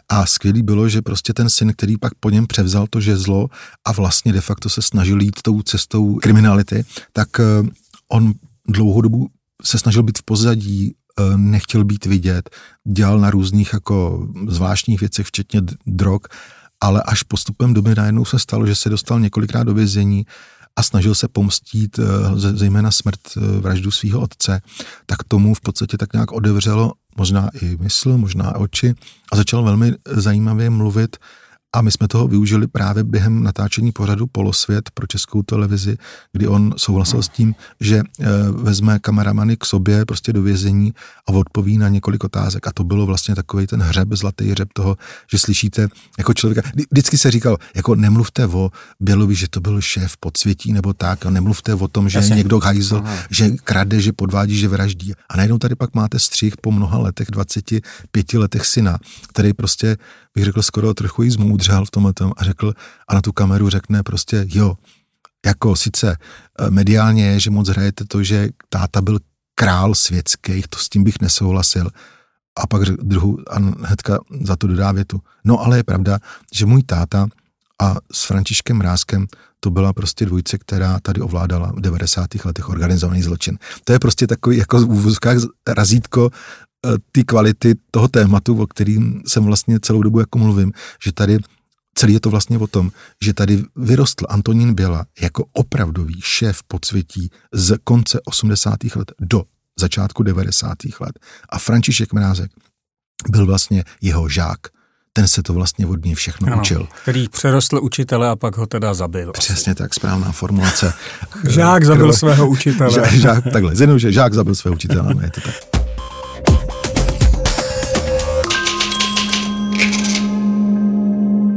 [0.08, 3.48] A skvělý bylo, že prostě ten syn, který pak po něm převzal to žezlo
[3.86, 7.44] a vlastně de facto se snažil jít tou cestou kriminality, tak eh,
[8.08, 8.32] on
[8.68, 9.28] dlouhou dobu
[9.62, 10.94] se snažil být v pozadí,
[11.36, 12.50] nechtěl být vidět,
[12.88, 16.20] dělal na různých jako zvláštních věcech, včetně drog,
[16.80, 20.26] ale až postupem doby najednou se stalo, že se dostal několikrát do vězení
[20.76, 22.02] a snažil se pomstít eh,
[22.36, 24.60] zejména smrt eh, vraždu svého otce,
[25.06, 28.94] tak tomu v podstatě tak nějak odevřelo možná i mysl, možná oči
[29.32, 31.16] a začal velmi zajímavě mluvit
[31.72, 35.96] A my jsme toho využili právě během natáčení pořadu Polosvět pro českou televizi,
[36.32, 38.02] kdy on souhlasil s tím, že e,
[38.50, 40.92] vezme kameramany k sobě prostě do vězení
[41.28, 42.66] a odpoví na několik otázek.
[42.66, 44.96] A to bylo vlastně takový ten hřeb, zlatý hřeb toho,
[45.30, 46.70] že slyšíte jako člověka.
[46.90, 51.30] Vždycky se říkalo, jako nemluvte o Bělovi, že to byl šéf podsvětí nebo tak, a
[51.30, 55.12] nemluvte o tom, že je někdo hajzl, že krade, že podvádí, že vraždí.
[55.28, 59.96] A najednou tady pak máte střih po mnoha letech, 25 letech syna, který prostě,
[60.34, 62.74] bych řekl, skoro trochu jí zmoudřel v tomhle a řekl,
[63.08, 64.74] a na tu kameru řekne prostě, jo,
[65.46, 66.16] jako sice
[66.58, 69.18] eh, mediálně je, že moc hrajete to, že táta byl
[69.54, 71.90] král světský, to s tím bych nesouhlasil.
[72.58, 75.20] A pak druhou, a hnedka za to dodá větu.
[75.44, 76.18] No ale je pravda,
[76.54, 77.26] že můj táta
[77.82, 79.26] a s Františkem Ráskem
[79.60, 82.44] to byla prostě dvojce, která tady ovládala v 90.
[82.44, 83.58] letech organizovaný zločin.
[83.84, 85.36] To je prostě takový jako v úvozkách
[85.68, 86.30] razítko
[87.12, 90.72] ty kvality toho tématu, o kterým jsem vlastně celou dobu jako mluvím,
[91.04, 91.38] že tady
[91.94, 92.90] celý je to vlastně o tom,
[93.22, 98.78] že tady vyrostl Antonín Běla jako opravdový šéf podsvětí z konce 80.
[98.96, 99.42] let do
[99.80, 100.78] začátku 90.
[101.00, 101.18] let.
[101.48, 102.50] A František Mrázek
[103.28, 104.58] byl vlastně jeho žák
[105.14, 106.88] ten se to vlastně od něj všechno ano, učil.
[107.02, 109.32] Který přerostl učitele a pak ho teda zabil.
[109.32, 110.92] Přesně tak, správná formulace.
[111.48, 112.90] žák zabil svého učitele.
[112.90, 115.81] Žák, žák, takhle, zjednou, že žák zabil svého učitele, no je to tak.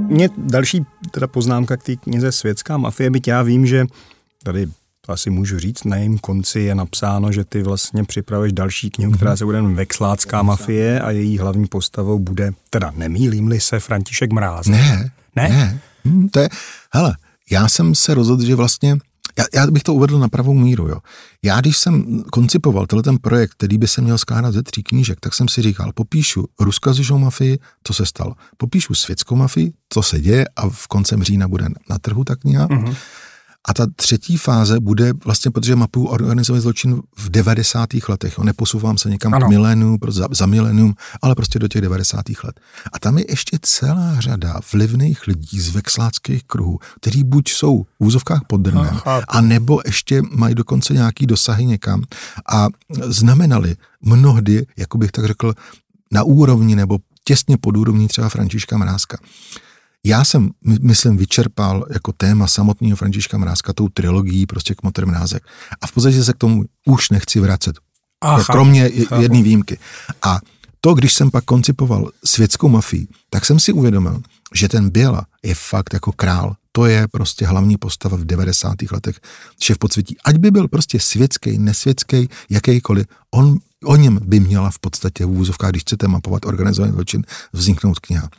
[0.08, 3.86] Mě další teda poznámka k té knize Světská mafie, byť já vím, že
[4.44, 4.68] tady
[5.02, 9.12] to asi můžu říct, na jejím konci je napsáno, že ty vlastně připravuješ další knihu,
[9.12, 14.68] která se bude Vexlácká mafie a její hlavní postavou bude, teda nemýlím-li se, František Mráz.
[14.68, 15.80] Ne, ne, ne.
[16.06, 16.50] Hm, to je,
[16.94, 17.16] hele,
[17.52, 18.98] já jsem se rozhodl, že vlastně
[19.40, 20.88] já, já bych to uvedl na pravou míru.
[20.88, 20.98] Jo.
[21.44, 25.20] Já, když jsem koncipoval tenhle ten projekt, který by se měl skládat ze tří knížek,
[25.20, 28.36] tak jsem si říkal, popíšu ruskazišou mafii, co se stalo.
[28.58, 32.68] Popíšu světskou mafii, co se děje a v koncem října bude na trhu ta kniha.
[32.68, 32.96] Mm-hmm.
[33.68, 37.90] A ta třetí fáze bude vlastně, protože mapuju organizovaný zločin v 90.
[38.10, 38.40] letech.
[38.40, 39.46] Neposouvám se někam ano.
[39.46, 42.26] k milénium, za, za milénium, ale prostě do těch 90.
[42.44, 42.60] let.
[42.94, 47.88] A tam je ještě celá řada vlivných lidí z vexláckých kruhů, kteří buď jsou v
[48.06, 52.04] úzovkách pod drnem, a nebo ještě mají dokonce nějaký dosahy někam
[52.54, 52.68] a
[53.04, 55.54] znamenali mnohdy, jako bych tak řekl,
[56.12, 59.18] na úrovni nebo těsně pod úrovní třeba Františka Mrázka.
[60.06, 60.50] Já jsem,
[60.82, 65.44] myslím, vyčerpal jako téma samotného Františka Mrázka tou trilogií prostě k Motor Mrázek.
[65.82, 67.76] A v podstatě se k tomu už nechci vracet.
[68.22, 69.80] Aha, kromě jedné výjimky.
[70.22, 70.40] A
[70.82, 74.22] to, když jsem pak koncipoval světskou mafii, tak jsem si uvědomil,
[74.54, 76.56] že ten Běla je fakt jako král.
[76.72, 78.76] To je prostě hlavní postava v 90.
[78.92, 79.20] letech
[79.62, 80.18] šéf podsvětí.
[80.24, 85.30] Ať by byl prostě světský, nesvětský, jakýkoliv, on, o něm by měla v podstatě v
[85.30, 88.30] úvozovkách, když chcete mapovat organizovaný zločin, vzniknout kniha.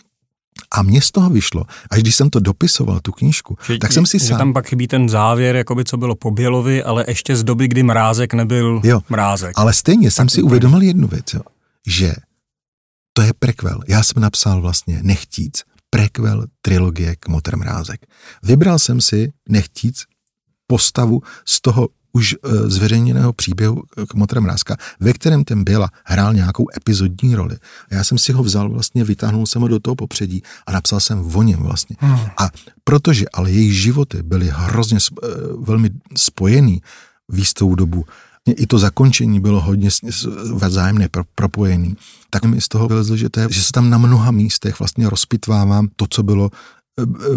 [0.71, 4.07] A mně z toho vyšlo, až když jsem to dopisoval, tu knížku, že, tak jsem
[4.07, 4.39] si že sám...
[4.39, 7.83] tam pak chybí ten závěr, jakoby co bylo po Bělovi, ale ještě z doby, kdy
[7.83, 9.53] Mrázek nebyl jo, Mrázek.
[9.57, 11.41] Ale stejně tak jsem si uvědomil jednu věc, jo,
[11.87, 12.15] že
[13.13, 13.81] to je prekvel.
[13.89, 18.07] Já jsem napsal vlastně nechtíc prekvel trilogie k Motor Mrázek.
[18.43, 20.05] Vybral jsem si nechtíc
[20.67, 26.35] postavu z toho už e, zveřejněného příběhu k Motra Mrázka, ve kterém ten Běla hrál
[26.35, 27.57] nějakou epizodní roli.
[27.91, 31.01] A já jsem si ho vzal, vlastně vytáhnul jsem ho do toho popředí a napsal
[31.01, 31.97] jsem o něm vlastně.
[32.01, 32.19] Hmm.
[32.39, 32.49] A
[32.85, 35.27] protože ale jejich životy byly hrozně e,
[35.61, 36.83] velmi spojený
[37.29, 38.05] v jistou dobu,
[38.47, 39.91] i to zakončení bylo hodně
[40.55, 41.97] vzájemně propojený,
[42.31, 45.11] tak mi z toho vylezlo, že, to je, že se tam na mnoha místech vlastně
[45.11, 46.51] rozpitvávám to, co bylo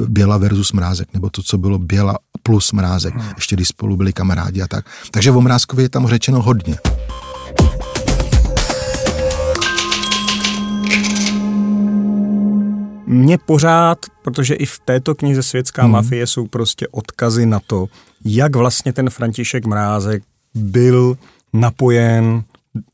[0.08, 3.34] Běla versus Mrázek, nebo to, co bylo Běla plus Mrázek, hmm.
[3.36, 4.86] ještě když spolu byli kamarádi a tak.
[5.12, 6.76] Takže o Mrázkovi je tam řečeno hodně.
[13.06, 15.91] Mně pořád, protože i v této knize Světská hmm.
[15.91, 17.88] mafie jsou prostě odkazy na to,
[18.26, 20.24] jak vlastně ten František Mrázek
[20.56, 21.17] byl
[21.54, 22.43] napojen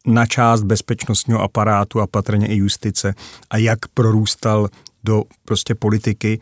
[0.06, 3.14] na část bezpečnostního aparátu a patrně i justice
[3.50, 4.70] a jak prorůstal
[5.06, 6.40] do prostě politiky.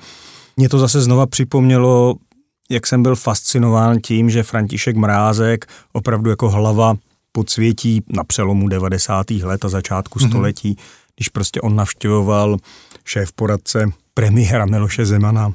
[0.57, 2.15] Mě to zase znova připomnělo,
[2.69, 6.95] jak jsem byl fascinován tím, že František Mrázek opravdu jako hlava
[7.31, 9.31] podsvětí na přelomu 90.
[9.31, 10.29] let a začátku mm-hmm.
[10.29, 10.77] století,
[11.15, 12.57] když prostě on navštěvoval
[13.05, 15.53] šéf poradce premiéra Miloše Zemana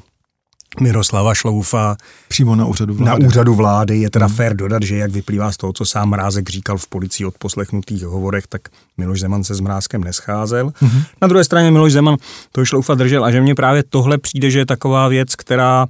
[0.81, 1.97] Miroslava Šloufa.
[2.27, 3.23] Přímo na úřadu vlády.
[3.23, 4.35] Na úřadu vlády je teda hmm.
[4.35, 8.03] fér dodat, že jak vyplývá z toho, co sám Mrázek říkal v policii od poslechnutých
[8.03, 8.61] hovorech, tak
[8.97, 10.71] Miloš Zeman se s Mrázkem nescházel.
[10.75, 11.01] Hmm.
[11.21, 12.17] Na druhé straně Miloš Zeman
[12.51, 15.87] to Šloufa držel a že mně právě tohle přijde, že je taková věc, která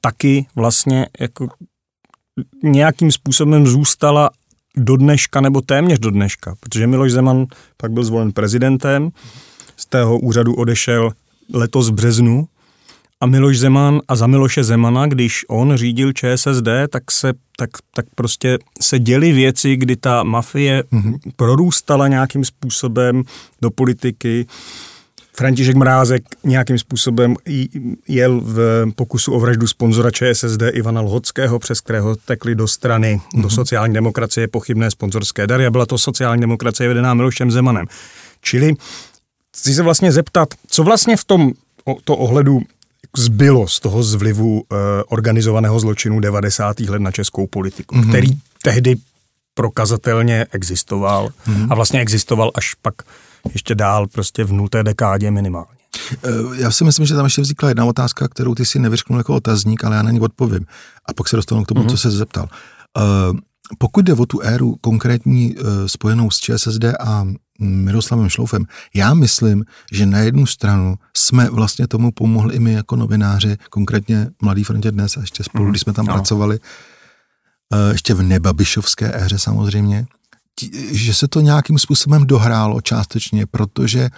[0.00, 1.48] taky vlastně jako
[2.62, 4.30] nějakým způsobem zůstala
[4.76, 9.10] do dneška nebo téměř do dneška, protože Miloš Zeman pak byl zvolen prezidentem,
[9.76, 11.12] z tého úřadu odešel
[11.52, 12.48] letos v březnu
[13.20, 18.06] a Miloš Zeman a za Miloše Zemana, když on řídil ČSSD, tak se tak, tak
[18.14, 21.18] prostě se děly věci, kdy ta mafie mm-hmm.
[21.36, 23.22] prorůstala nějakým způsobem
[23.62, 24.46] do politiky.
[25.36, 27.36] František Mrázek nějakým způsobem
[28.08, 33.40] jel v pokusu o vraždu sponzora ČSSD Ivana Lhockého, přes kterého tekli do strany, mm-hmm.
[33.42, 33.50] do mhm.
[33.50, 37.86] sociální demokracie pochybné sponzorské dary a byla to sociální demokracie vedená Milošem Zemanem.
[38.40, 38.74] Čili
[39.56, 41.52] chci se vlastně zeptat, co vlastně v tom
[42.04, 42.60] to ohledu
[43.16, 44.76] zbylo z toho zvlivu eh,
[45.08, 46.80] organizovaného zločinu 90.
[46.80, 48.08] let na českou politiku, mm-hmm.
[48.08, 48.28] který
[48.62, 48.96] tehdy
[49.54, 51.66] prokazatelně existoval mm-hmm.
[51.70, 52.94] a vlastně existoval až pak
[53.52, 55.80] ještě dál prostě v nulté dekádě minimálně.
[56.24, 59.34] Eh, já si myslím, že tam ještě vznikla jedna otázka, kterou ty si nevyřknul jako
[59.34, 60.66] otazník, ale já na ní odpovím.
[61.06, 61.90] A pak se dostanu k tomu, mm-hmm.
[61.90, 62.48] co se zeptal.
[62.98, 63.38] Uh,
[63.78, 67.26] pokud jde o tu éru konkrétní uh, spojenou s ČSSD a
[67.60, 68.64] Miroslavem Šloufem.
[68.94, 74.28] Já myslím, že na jednu stranu jsme vlastně tomu pomohli i my jako novináři, konkrétně
[74.42, 76.14] Mladý frontě dnes a ještě spolu, mm, když jsme tam no.
[76.14, 76.58] pracovali,
[77.74, 80.06] eh, ještě v nebabišovské éře samozřejmě,
[80.90, 84.10] že se to nějakým způsobem dohrálo částečně, protože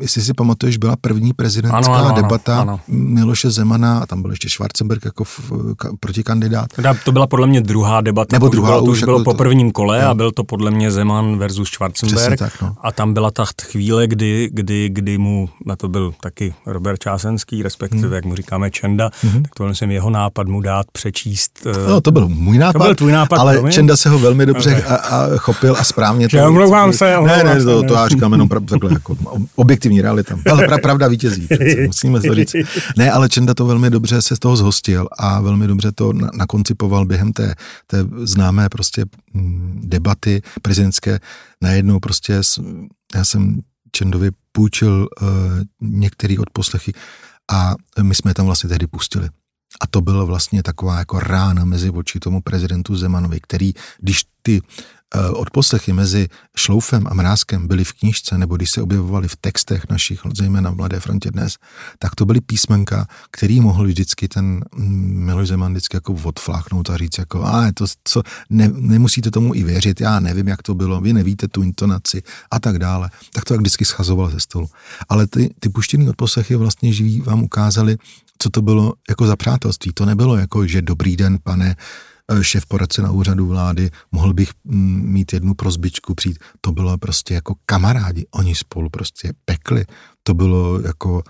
[0.00, 2.80] jestli si pamatuješ, byla první prezidentská ano, ano, debata ano.
[2.88, 5.40] Miloše Zemana a tam byl ještě Schwarzenberg jako v,
[5.76, 6.72] ka, protikandidát.
[6.72, 9.36] Teda to byla podle mě druhá debata, Nebo druhá, bylo, to už bylo jako po
[9.36, 10.08] prvním kole jo.
[10.08, 12.74] a byl to podle mě Zeman versus Schwarzenberg tak, no.
[12.80, 17.62] a tam byla ta chvíle, kdy, kdy, kdy mu, na to byl taky Robert Čásenský,
[17.62, 18.14] respektive, hmm.
[18.14, 19.42] jak mu říkáme Čenda, hmm.
[19.42, 21.66] tak to byl jsem jeho nápad mu dát přečíst.
[21.66, 23.72] Eh, no, to byl můj nápad, to byl tvůj nápad ale mě?
[23.72, 24.96] Čenda se ho velmi dobře okay.
[24.96, 26.46] a, a chopil a správně to.
[26.48, 29.16] Omlouvám se, omlouvám ne, ne, to, to já říkám jenom takhle jako
[29.56, 30.38] objektivní realita.
[30.50, 32.54] Ale pra, pravda vítězí, přece, musíme to říct.
[32.96, 37.06] Ne, ale Čenda to velmi dobře se z toho zhostil a velmi dobře to nakoncipoval
[37.06, 37.54] během té,
[37.86, 41.20] té známé prostě mm, debaty prezidentské.
[41.62, 42.40] Najednou prostě
[43.14, 43.60] já jsem
[43.92, 45.28] Čendovi půjčil uh,
[45.80, 46.92] některý odposlechy
[47.52, 49.28] a my jsme je tam vlastně tehdy pustili.
[49.80, 54.60] A to byla vlastně taková jako rána mezi oči tomu prezidentu Zemanovi, který, když ty
[54.60, 59.82] Eh, odposlechy mezi Šloufem a Mrázkem byly v knížce, nebo když se objevovaly v textech
[59.90, 61.56] našich, zejména v Mladé frontě dnes,
[61.98, 66.96] tak to byly písmenka, který mohl vždycky ten mm, Miloš Zeman vždycky jako odfláknout a
[66.96, 71.00] říct jako, a to, co, ne, nemusíte tomu i věřit, já nevím, jak to bylo,
[71.00, 73.10] vy nevíte tu intonaci a tak dále.
[73.32, 74.68] Tak to jak vždycky schazoval ze stolu.
[75.08, 77.96] Ale ty, ty puštěný odposlechy vlastně živí vám ukázali,
[78.38, 79.92] co to bylo jako za přátelství.
[79.94, 84.50] To nebylo jako, že dobrý den, pane, Eh, šéf poradce na úřadu vlády, mohl bych
[84.64, 86.38] mm, mít jednu prozbičku přijít.
[86.60, 89.84] To bylo prostě jako kamarádi, oni spolu prostě pekli.
[90.22, 91.22] To bylo jako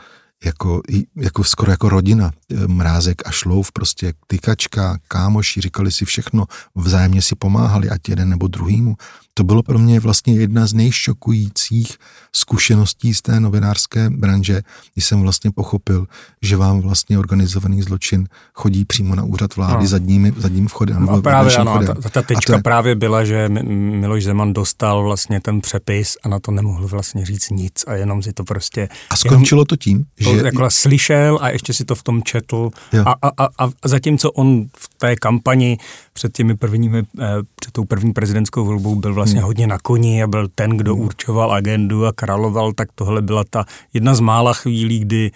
[0.45, 0.83] jako,
[1.17, 2.31] jako skoro jako rodina.
[2.51, 6.45] Eh, Mrázek a Šlouf, prostě tykačka, kámoši, říkali si všechno,
[6.75, 8.97] vzájemně si pomáhali, ať jeden nebo druhýmu
[9.39, 11.97] to bylo pro mě vlastně jedna z nejšokujících
[12.33, 14.63] zkušeností z té novinářské branže,
[14.95, 16.07] když jsem vlastně pochopil,
[16.43, 19.87] že vám vlastně organizovaný zločin chodí přímo na úřad vlády no.
[19.87, 21.07] zadními, zadním vchodem.
[21.07, 21.97] No, právě ano, vchodem.
[22.03, 22.63] ta, ta tečka je...
[22.63, 27.51] právě byla, že Miloš Zeman dostal vlastně ten přepis a na to nemohl vlastně říct
[27.51, 28.89] nic a jenom si to prostě...
[29.11, 30.45] A skončilo to tím, to že...
[30.45, 32.71] Jako slyšel a ještě si to v tom četl
[33.05, 35.79] a, a, a, a zatímco on v té kampani
[36.13, 37.27] před těmi prvními, eh,
[37.61, 39.47] před tou první prezidentskou volbou byl vlastně hmm.
[39.47, 41.05] hodně na koni a byl ten, kdo hmm.
[41.05, 45.31] určoval agendu a královal, tak tohle byla ta jedna z mála chvílí, kdy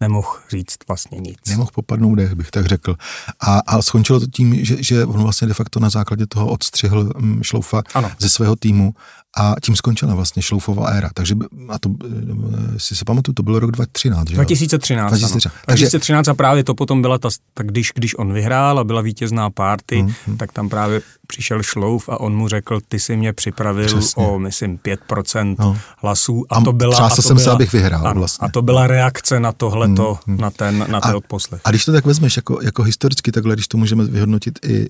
[0.00, 1.38] nemohl říct vlastně nic.
[1.48, 2.96] Nemohl popadnout dech, bych tak řekl.
[3.40, 7.12] A, a skončilo to tím, že, že on vlastně de facto na základě toho odstřihl
[7.16, 8.10] um, Šloufa ano.
[8.18, 8.94] ze svého týmu
[9.36, 11.10] a tím skončila vlastně šloufová éra.
[11.14, 11.34] Takže,
[11.68, 15.54] a to, eh, si se pamatuju, to byl rok 2013, že 2013, 2013.
[15.54, 15.62] Ano.
[15.66, 19.50] 2013 a právě to potom byla ta, tak když, když on vyhrál a byla vítězná
[19.50, 20.36] párty, hmm, hmm.
[20.36, 24.26] tak tam právě přišel šlouf a on mu řekl, ty si mě připravil Přesně.
[24.26, 25.78] o, myslím, 5% no.
[25.98, 26.44] hlasů.
[26.50, 26.98] A, a to byla...
[26.98, 28.46] A to jsem byla, se, abych vyhrál ano, vlastně.
[28.46, 30.40] A to byla reakce na tohleto, hmm, hmm.
[30.40, 31.60] na ten, na ten a, odposlech.
[31.64, 34.88] A když to tak vezmeš jako, jako historicky takhle, když to můžeme vyhodnotit i, i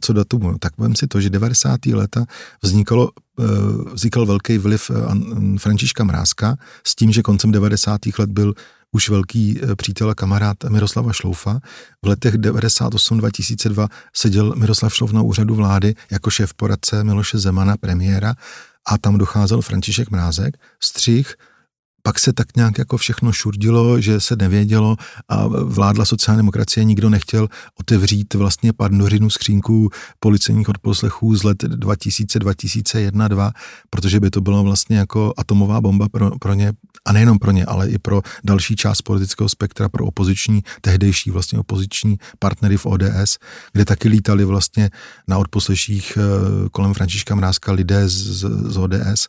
[0.00, 1.86] co datumu, tak vem si to, že 90.
[1.86, 2.24] léta
[2.62, 8.00] vznikalo Eh, vznikl velký vliv eh, Františka Mrázka s tím, že koncem 90.
[8.18, 8.54] let byl
[8.92, 11.60] už velký eh, přítel a kamarád Miroslava Šloufa.
[12.02, 18.34] V letech 98-2002 seděl Miroslav Šlouf na úřadu vlády jako šéf poradce Miloše Zemana, premiéra,
[18.86, 21.34] a tam docházel František Mrázek, střih,
[22.02, 24.96] pak se tak nějak jako všechno šurdilo, že se nevědělo
[25.28, 27.48] a vládla sociální demokracie, nikdo nechtěl
[27.80, 33.52] otevřít vlastně pandořinu skřínku policejních odposlechů z let 2000, 2001, 2,
[33.90, 36.72] protože by to bylo vlastně jako atomová bomba pro, pro ně,
[37.04, 41.58] a nejenom pro ně, ale i pro další část politického spektra, pro opoziční, tehdejší vlastně
[41.58, 43.38] opoziční partnery v ODS,
[43.72, 44.90] kde taky lítali vlastně
[45.28, 49.28] na odposleších eh, kolem Františka Mrázka lidé z, z, ODS.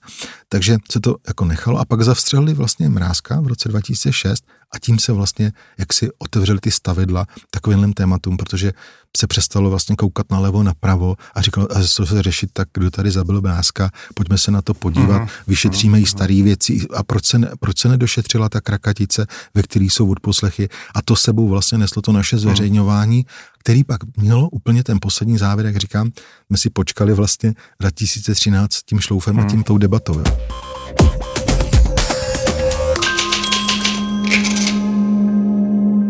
[0.49, 4.99] Takže se to jako nechalo a pak zavstřelili vlastně Mrázka v roce 2006 A tím
[4.99, 8.73] se vlastně, jak si otevřeli ty stavidla takovým tématům, protože
[9.17, 13.11] se přestalo vlastně koukat nalevo, napravo a říkalo, a co se řešit, tak kdo tady
[13.11, 15.29] zabil Bráska, pojďme se na to podívat, uh-huh.
[15.47, 16.03] vyšetříme uh-huh.
[16.03, 20.11] i staré věci a proč se, ne, proč se nedošetřila ta krakatice, ve které jsou
[20.11, 23.25] odposlechy a to sebou vlastně neslo to naše zveřejňování,
[23.59, 26.11] který pak mělo úplně ten poslední závěr, jak říkám,
[26.49, 29.45] my si počkali vlastně 2013 tím šloufem uh-huh.
[29.45, 30.19] a tím tou debatou.
[30.19, 31.40] Jo.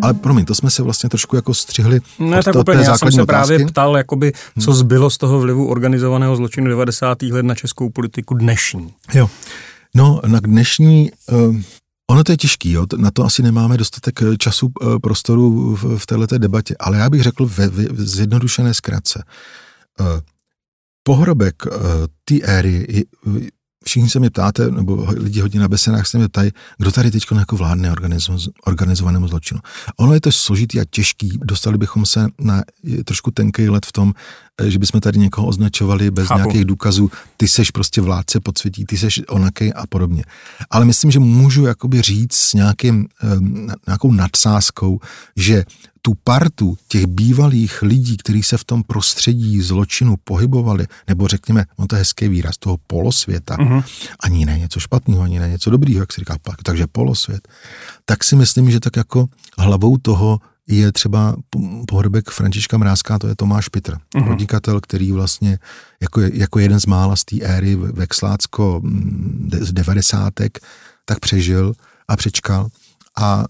[0.01, 3.11] Ale promiň, to jsme se vlastně trošku jako střihli Ne, od tak úplně, já jsem
[3.11, 3.47] se otázky.
[3.47, 4.79] právě ptal, jakoby, co hmm.
[4.79, 7.21] zbylo z toho vlivu organizovaného zločinu 90.
[7.21, 8.93] let na českou politiku dnešní.
[9.13, 9.29] Jo,
[9.95, 11.55] no na dnešní, uh,
[12.11, 12.85] ono to je těžký, jo?
[12.97, 17.09] na to asi nemáme dostatek eh, času, uh, prostoru v, v této debatě, ale já
[17.09, 19.23] bych řekl ve, ve zjednodušené zkratce.
[19.99, 20.07] Uh,
[21.03, 21.71] pohrobek uh,
[22.23, 23.05] té éry
[23.85, 27.23] všichni se mě ptáte, nebo lidi hodně na besenách se mě ptají, kdo tady teď
[27.39, 27.93] jako vládne
[28.65, 29.59] organizovanému zločinu.
[29.97, 32.63] Ono je to složitý a těžký, dostali bychom se na
[33.05, 34.13] trošku tenký let v tom,
[34.61, 36.39] eh, že bychom tady někoho označovali bez Chápu.
[36.39, 40.23] nějakých důkazů, ty seš prostě vládce podsvětí, ty seš onakej a podobně.
[40.69, 43.27] Ale myslím, že můžu jakoby říct s nějakým, eh,
[43.87, 44.99] nějakou nadsázkou,
[45.35, 45.63] že
[46.01, 51.87] tu partu těch bývalých lidí, kteří se v tom prostředí zločinu pohybovali, nebo řekněme, on
[51.87, 53.83] to je hezký výraz, toho polosvěta, uh-huh.
[54.19, 57.47] ani ne něco špatného, ani ne něco dobrýho, jak se říká, takže polosvět,
[58.05, 59.27] tak si myslím, že tak jako
[59.57, 61.35] hlavou toho je třeba
[61.87, 64.27] pohrbek Františka Mrázka, to je Tomáš Pitr, uh-huh.
[64.27, 65.59] podnikatel, který vlastně
[66.01, 70.59] jako, jako jeden z mála z té éry Vexlácko mm, z devadesátek,
[71.05, 71.73] tak přežil
[72.07, 72.67] a přečkal
[73.17, 73.45] a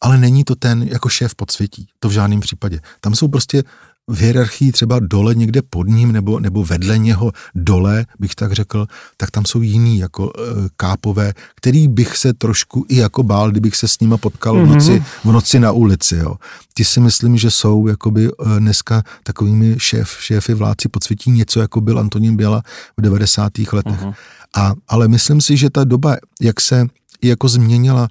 [0.00, 2.80] ale není to ten jako šéf podsvětí, to v žádném případě.
[3.00, 3.62] Tam jsou prostě
[4.10, 8.86] v hierarchii třeba dole někde pod ním nebo, nebo vedle něho dole, bych tak řekl,
[9.16, 10.40] tak tam jsou jiný jako e,
[10.76, 14.64] kápové, který bych se trošku i jako bál, kdybych se s nima potkal mm-hmm.
[14.64, 15.04] v, noci, mhm.
[15.24, 16.16] v noci na ulici.
[16.16, 16.36] Jo.
[16.74, 21.80] Ti si myslím, že jsou jakoby e, dneska takovými šéf, šéfy vládci podsvětí něco, jako
[21.80, 22.62] byl Antonín Běla
[22.96, 23.52] v 90.
[23.72, 24.00] letech.
[24.00, 24.14] Mm-hmm.
[24.56, 26.86] A, ale myslím si, že ta doba, jak se
[27.22, 28.08] jako změnila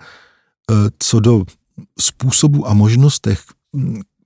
[0.99, 1.43] co do
[1.99, 3.43] způsobu a možnostech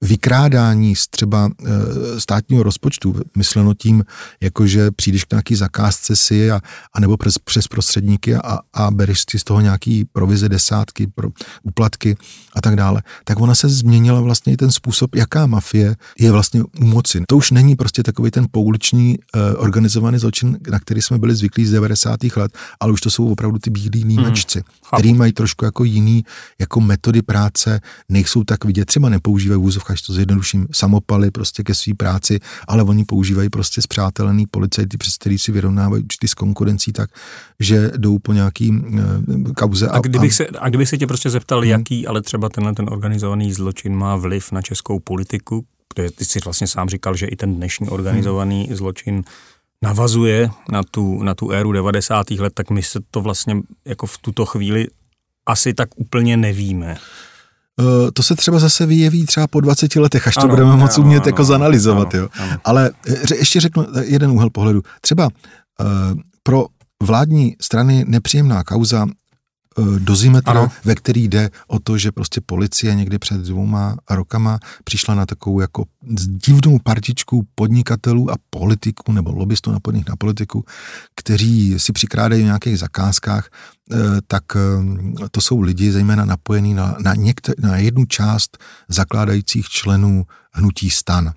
[0.04, 4.04] vykrádání z třeba e, státního rozpočtu, mysleno tím,
[4.42, 6.62] jakože přijdeš k nějaký zakázce si a,
[6.94, 11.30] a nebo přes, přes prostředníky a, a bereš si z toho nějaký provize desátky, pro
[11.64, 12.18] úplatky
[12.56, 16.64] a tak dále, tak ona se změnila vlastně i ten způsob, jaká mafie je vlastně
[16.64, 17.24] u moci.
[17.28, 21.66] To už není prostě takový ten pouliční e, organizovaný zločin, na který jsme byli zvyklí
[21.66, 22.20] z 90.
[22.36, 26.26] let, ale už to jsou opravdu ty bílí nímečci, mm, který mají trošku jako jiný
[26.60, 31.74] jako metody práce, nejsou tak vidět, třeba nepoužívají vůzovka až to zjednoduším, samopaly prostě ke
[31.74, 36.94] své práci, ale oni používají prostě zpřátelený policajty, přes který si vyrovnávají určitý s konkurencí
[36.94, 37.10] tak,
[37.60, 39.88] že jdou po nějaký uh, kauze.
[39.88, 41.70] A, a, kdybych se, a kdybych se tě prostě zeptal, hmm.
[41.70, 46.40] jaký ale třeba tenhle ten organizovaný zločin má vliv na českou politiku, protože ty jsi
[46.46, 48.76] vlastně sám říkal, že i ten dnešní organizovaný hmm.
[48.76, 49.24] zločin
[49.84, 52.32] navazuje na tu, na tu éru 90.
[52.32, 54.88] let, tak my se to vlastně jako v tuto chvíli
[55.46, 56.96] asi tak úplně nevíme.
[57.80, 60.98] Uh, to se třeba zase vyjeví třeba po 20 letech, až ano, to budeme moc
[60.98, 62.14] umět ano, jako zanalizovat.
[62.14, 62.30] Ano, jo.
[62.40, 62.58] Ano.
[62.64, 64.82] Ale eh, ještě řeknu jeden úhel pohledu.
[65.02, 66.66] Třeba uh, pro
[67.04, 69.06] vládní strany nepříjemná kauza
[69.80, 70.72] Eh, dozimetr, ano.
[70.86, 75.60] ve který jde o to, že prostě policie někdy před dvouma rokama přišla na takovou
[75.60, 75.86] jako
[76.28, 80.66] divnou partičku podnikatelů a politiků nebo lobbystů napojených na politiku,
[81.16, 83.73] kteří si přikrádají v nějakých zakázkách, eh,
[84.28, 88.58] tak eh, to jsou lidi zejména napojení na, na, některé, na jednu část
[88.88, 91.34] zakládajících členů hnutí stan.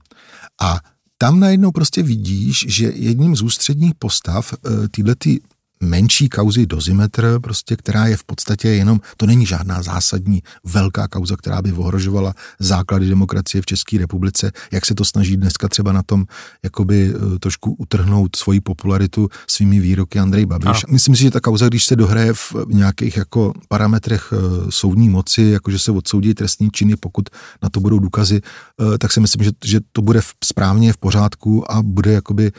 [0.60, 0.80] A
[1.18, 4.54] tam najednou prostě vidíš, že jedním z ústředních postav
[4.90, 5.40] tyhle ty
[5.80, 11.36] menší kauzy dozimetr, prostě, která je v podstatě jenom, to není žádná zásadní velká kauza,
[11.36, 16.02] která by ohrožovala základy demokracie v České republice, jak se to snaží dneska třeba na
[16.02, 16.26] tom
[16.62, 20.84] jakoby eh, trošku utrhnout svoji popularitu svými výroky Andrej Babiš.
[20.84, 20.92] A.
[20.92, 24.36] Myslím si, že ta kauza, když se dohraje v nějakých jako parametrech eh,
[24.70, 27.28] soudní moci, jakože se odsoudí trestní činy, pokud
[27.62, 31.72] na to budou důkazy, eh, tak si myslím, že, že to bude správně v pořádku
[31.72, 32.52] a bude jakoby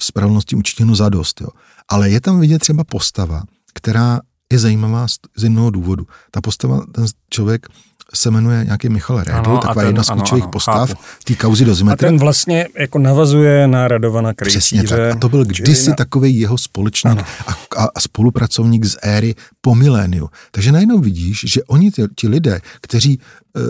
[0.00, 1.40] spravedlnosti učiněno za dost.
[1.40, 1.48] Jo.
[1.88, 3.42] Ale je tam vidět třeba postava,
[3.74, 4.20] která
[4.52, 6.06] je zajímavá z jednoho důvodu.
[6.30, 7.66] Ta postava, ten člověk
[8.14, 10.94] se jmenuje nějaký Michal Rédl, taková ten, jedna z klíčových postav
[11.24, 12.08] té kauzy dozimetra.
[12.08, 14.58] A ten vlastně jako navazuje na Radovana Krejčíře.
[14.58, 14.98] Přesně tak.
[14.98, 15.96] A to byl kdysi na...
[15.96, 20.30] takový jeho společník a, a, a spolupracovník z éry po miléniu.
[20.50, 23.60] Takže najednou vidíš, že oni, ti, ti lidé, kteří e,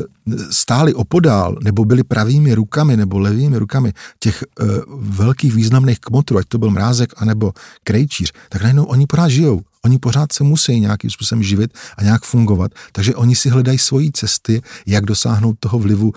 [0.50, 4.64] stáli opodál, nebo byli pravými rukami, nebo levými rukami těch e,
[4.98, 7.52] velkých významných kmotrů, ať to byl Mrázek, anebo
[7.84, 12.22] Krejčíř, tak najednou oni pořád žijou Oni pořád se musí nějakým způsobem živit a nějak
[12.22, 16.12] fungovat, takže oni si hledají svoji cesty, jak dosáhnout toho vlivu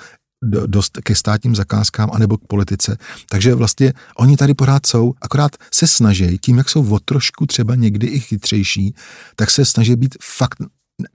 [0.65, 2.97] dost ke státním zakázkám anebo k politice.
[3.29, 7.75] Takže vlastně oni tady pořád jsou, akorát se snaží, tím, jak jsou o trošku třeba
[7.75, 8.95] někdy i chytřejší,
[9.35, 10.57] tak se snaží být fakt,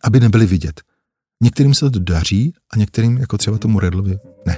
[0.04, 0.80] aby nebyli vidět.
[1.42, 4.56] Některým se to daří a některým, jako třeba tomu Redlovi, ne.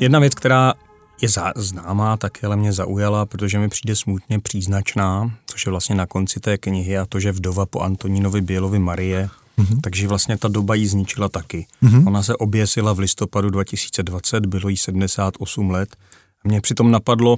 [0.00, 0.74] Jedna věc, která
[1.22, 5.94] je za, známá, tak ale mě zaujala, protože mi přijde smutně příznačná, což je vlastně
[5.94, 9.80] na konci té knihy a to, že vdova po Antonínovi Bělovi Marie, mm-hmm.
[9.80, 11.66] takže vlastně ta doba ji zničila taky.
[11.82, 12.06] Mm-hmm.
[12.06, 15.96] Ona se oběsila v listopadu 2020, bylo jí 78 let.
[16.44, 17.36] A mě přitom napadlo,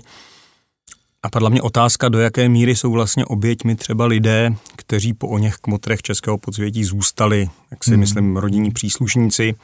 [1.24, 5.56] Napadla mě otázka, do jaké míry jsou vlastně oběťmi třeba lidé, kteří po o něch
[5.56, 8.00] kmotrech českého podsvětí zůstali, jak si mm.
[8.00, 9.54] myslím, rodinní příslušníci,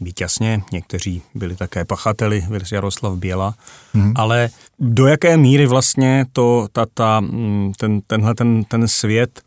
[0.00, 3.54] být jasně, někteří byli také pachateli, Jaroslav Běla,
[3.94, 4.12] hmm.
[4.16, 9.40] ale do jaké míry vlastně to, ta, ta, mm, ten, tenhle ten, ten svět,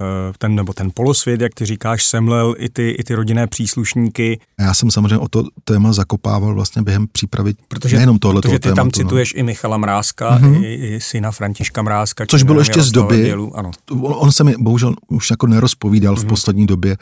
[0.00, 4.40] eh, ten, nebo ten polosvět, jak ty říkáš, semlel i ty, i ty rodinné příslušníky.
[4.60, 8.62] Já jsem samozřejmě o to téma zakopával vlastně během přípravy protože, nejenom tohle Protože ty
[8.62, 8.90] tématu, tam no.
[8.90, 9.40] cituješ no.
[9.40, 10.64] i Michala Mrázka, mm-hmm.
[10.64, 12.26] i, i syna Františka Mrázka.
[12.26, 13.70] Což bylo ještě z doby, Bělu, ano.
[14.02, 16.18] on se mi bohužel už jako nerozpovídal mm-hmm.
[16.18, 16.28] v mhm.
[16.28, 16.96] poslední době,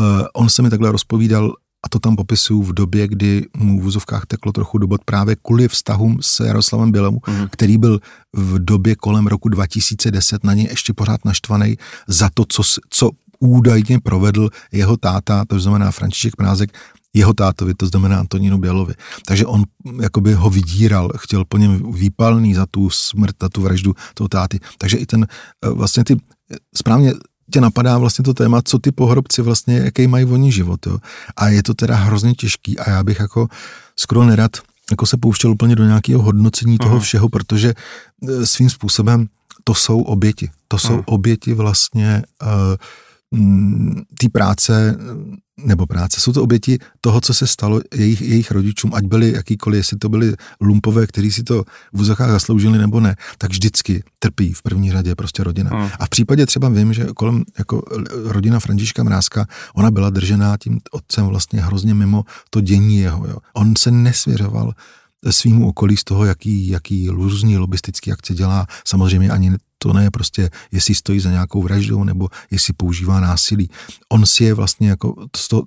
[0.00, 1.52] uh, on se mi takhle rozpovídal
[1.92, 5.68] to tam popisuju v době, kdy mu v úzovkách teklo trochu do bod právě kvůli
[5.68, 7.48] vztahům s Jaroslavem Bělemu, mm.
[7.50, 8.00] který byl
[8.32, 11.76] v době kolem roku 2010 na něj ještě pořád naštvaný
[12.08, 16.72] za to, co, co údajně provedl jeho táta, to znamená František Mrázek,
[17.14, 18.94] jeho tátovi, to znamená Antonínu Bělovi.
[19.26, 19.64] Takže on
[20.00, 24.60] jakoby ho vydíral, chtěl po něm výpalný za tu smrt, za tu vraždu toho táty.
[24.78, 25.26] Takže i ten,
[25.64, 26.16] eh, vlastně ty
[26.76, 27.12] správně
[27.50, 30.86] tě napadá vlastně to téma, co ty pohrobci vlastně, jaký mají oni život.
[30.86, 30.98] Jo?
[31.36, 33.48] A je to teda hrozně těžký a já bych jako
[33.96, 34.50] skoro nerad
[34.90, 37.00] jako se pouštěl úplně do nějakého hodnocení toho uh-huh.
[37.00, 37.74] všeho, protože
[38.28, 39.28] e, svým způsobem
[39.64, 40.50] to jsou oběti.
[40.68, 41.04] To jsou uh-huh.
[41.06, 42.48] oběti vlastně uh,
[44.18, 44.96] té práce
[45.64, 46.20] nebo práce.
[46.20, 50.08] Jsou to oběti toho, co se stalo jejich, jejich rodičům, ať byli jakýkoliv, jestli to
[50.08, 54.92] byli lumpové, kteří si to v úzokách zasloužili nebo ne, tak vždycky trpí v první
[54.92, 55.70] řadě prostě rodina.
[55.70, 55.88] Hmm.
[55.98, 57.82] A v případě třeba vím, že kolem jako
[58.24, 63.26] rodina Františka Mrázka, ona byla držená tím otcem vlastně hrozně mimo to dění jeho.
[63.26, 63.36] Jo.
[63.54, 64.72] On se nesvěřoval
[65.30, 68.66] svýmu okolí z toho, jaký, jaký různý lobistický akce dělá.
[68.86, 69.52] Samozřejmě ani
[69.82, 73.70] to ne prostě, jestli stojí za nějakou vraždou nebo jestli používá násilí.
[74.08, 75.62] On si je vlastně jako to,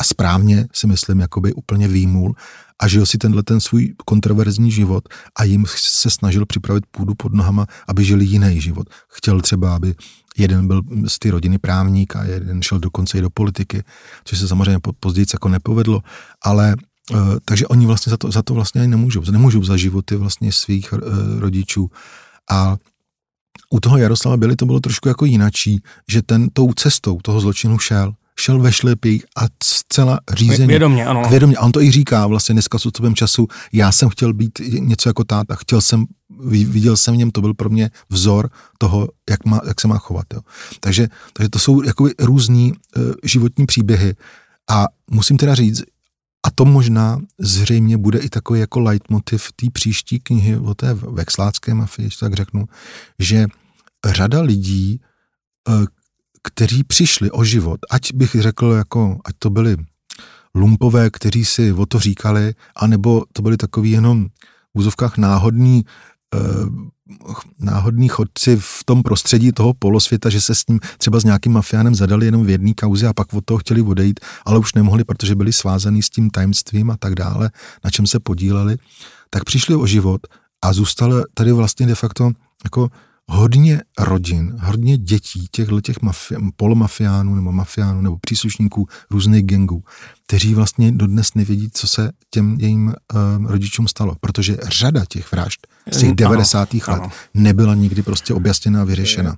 [0.00, 2.34] a správně si myslím, jakoby úplně výmul
[2.78, 5.08] a žil si tenhle ten svůj kontroverzní život
[5.38, 8.86] a jim se snažil připravit půdu pod nohama, aby žili jiný život.
[9.08, 9.94] Chtěl třeba, aby
[10.36, 13.82] jeden byl z té rodiny právník a jeden šel dokonce i do politiky,
[14.24, 16.02] což se samozřejmě později jako nepovedlo,
[16.42, 16.76] ale
[17.10, 19.22] Uh, takže oni vlastně za to, za to vlastně ani nemůžou.
[19.30, 21.00] Nemůžou za životy vlastně svých uh,
[21.38, 21.90] rodičů.
[22.50, 22.76] A
[23.70, 27.78] u toho Jaroslava Byli to bylo trošku jako jinačí, že ten tou cestou toho zločinu
[27.78, 28.14] šel.
[28.40, 30.66] Šel ve šlepích a zcela řízeně.
[30.66, 31.22] Vědomě, ano.
[31.30, 31.56] Vědomě.
[31.56, 33.46] A on to i říká vlastně dneska s odstupem času.
[33.72, 35.54] Já jsem chtěl být něco jako táta.
[35.54, 36.04] Chtěl jsem,
[36.48, 39.98] viděl jsem v něm, to byl pro mě vzor toho, jak, má, jak se má
[39.98, 40.26] chovat.
[40.34, 40.40] Jo.
[40.80, 44.14] Takže, takže to jsou jakoby různý uh, životní příběhy.
[44.70, 45.82] A musím teda říct,
[46.44, 51.74] a to možná zřejmě bude i takový jako leitmotiv té příští knihy o té vexlácké
[51.74, 52.64] mafii, tak řeknu,
[53.18, 53.46] že
[54.06, 55.00] řada lidí,
[55.68, 55.86] eh,
[56.42, 59.76] kteří přišli o život, ať bych řekl, jako, ať to byli
[60.54, 64.26] lumpové, kteří si o to říkali, anebo to byli takový jenom
[64.74, 65.84] v úzovkách náhodní
[67.58, 71.94] náhodní chodci v tom prostředí toho polosvěta, že se s ním třeba s nějakým mafiánem
[71.94, 75.34] zadali jenom v jedné kauze a pak od toho chtěli odejít, ale už nemohli, protože
[75.34, 77.50] byli svázaní s tím tajemstvím a tak dále,
[77.84, 78.76] na čem se podíleli,
[79.30, 80.20] tak přišli o život
[80.62, 82.30] a zůstali tady vlastně de facto
[82.64, 82.90] jako
[83.30, 89.84] hodně rodin, hodně dětí těchto těch mafi- polomafiánů nebo mafiánů nebo příslušníků různých gangů,
[90.26, 95.66] kteří vlastně dodnes nevědí, co se těm jejím uh, rodičům stalo, protože řada těch vražd
[95.92, 96.74] z těch 90.
[96.74, 97.10] Ano, let ano.
[97.34, 99.36] nebyla nikdy prostě objasněna a vyřešena.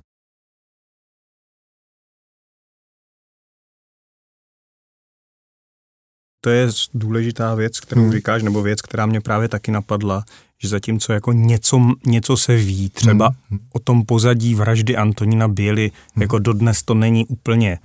[6.41, 8.11] To je důležitá věc, kterou hmm.
[8.11, 10.23] říkáš, nebo věc, která mě právě taky napadla,
[10.61, 13.59] že zatímco jako něco, něco se ví, třeba hmm.
[13.73, 16.21] o tom pozadí vraždy Antonína Běly, hmm.
[16.21, 17.79] jako dodnes to není úplně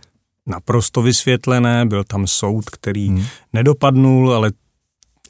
[0.46, 3.24] naprosto vysvětlené, byl tam soud, který hmm.
[3.52, 4.52] nedopadnul, ale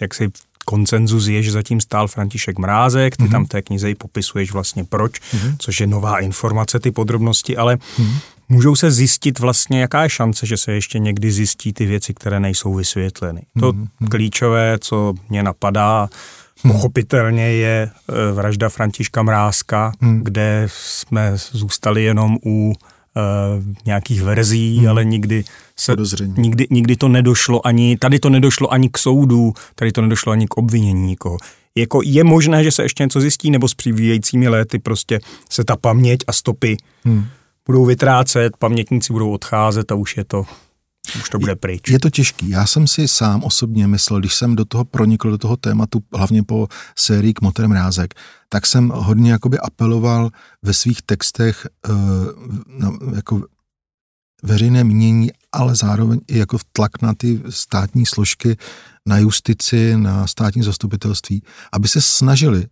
[0.00, 0.30] jak si
[0.64, 3.30] koncenzus je, že zatím stál František Mrázek, ty mm-hmm.
[3.30, 5.56] tam té knize i popisuješ vlastně proč, mm-hmm.
[5.58, 8.14] což je nová informace, ty podrobnosti, ale mm-hmm.
[8.48, 12.40] můžou se zjistit vlastně, jaká je šance, že se ještě někdy zjistí ty věci, které
[12.40, 13.42] nejsou vysvětleny.
[13.60, 14.08] To mm-hmm.
[14.10, 16.08] klíčové, co mě napadá,
[16.62, 20.20] Pochopitelně je e, vražda Františka Mrázka, hmm.
[20.24, 22.72] kde jsme zůstali jenom u
[23.16, 24.88] uh, nějakých verzí, hmm.
[24.88, 25.44] ale nikdy
[25.76, 25.96] se,
[26.36, 30.46] nikdy, nikdy to nedošlo ani, tady to nedošlo ani k soudu, tady to nedošlo ani
[30.48, 31.38] k obvinění nikoho.
[31.74, 35.76] Jako je možné, že se ještě něco zjistí, nebo s přivíjejícími léty prostě se ta
[35.76, 37.24] paměť a stopy hmm.
[37.66, 40.44] budou vytrácet, pamětníci budou odcházet a už je to
[41.16, 41.90] už to bude pryč.
[41.90, 42.48] Je to těžký.
[42.48, 46.42] Já jsem si sám osobně myslel, když jsem do toho pronikl, do toho tématu, hlavně
[46.42, 48.14] po sérii k Motor Mrázek,
[48.48, 50.30] tak jsem hodně jakoby apeloval
[50.62, 51.94] ve svých textech uh,
[52.66, 53.42] na, jako
[54.42, 58.56] veřejné mínění, ale zároveň i jako tlak na ty státní složky,
[59.06, 61.42] na justici, na státní zastupitelství,
[61.72, 62.66] aby se snažili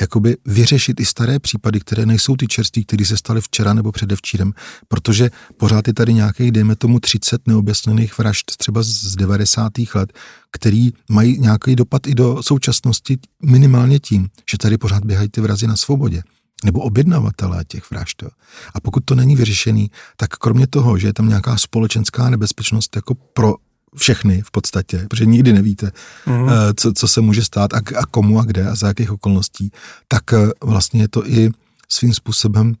[0.00, 4.52] jakoby vyřešit i staré případy, které nejsou ty čerství, které se staly včera nebo předevčírem,
[4.88, 9.72] protože pořád je tady nějakých, dejme tomu, 30 neobjasněných vražd třeba z 90.
[9.94, 10.12] let,
[10.52, 15.66] který mají nějaký dopad i do současnosti minimálně tím, že tady pořád běhají ty vrazy
[15.66, 16.22] na svobodě
[16.64, 18.22] nebo objednavatelé těch vražd.
[18.74, 23.14] A pokud to není vyřešený, tak kromě toho, že je tam nějaká společenská nebezpečnost jako
[23.14, 23.54] pro
[23.96, 25.92] všechny v podstatě, protože nikdy nevíte,
[26.26, 26.48] mm.
[26.76, 29.70] co, co se může stát a, a komu a kde a za jakých okolností,
[30.08, 31.50] tak eh, vlastně je to i
[31.88, 32.74] svým způsobem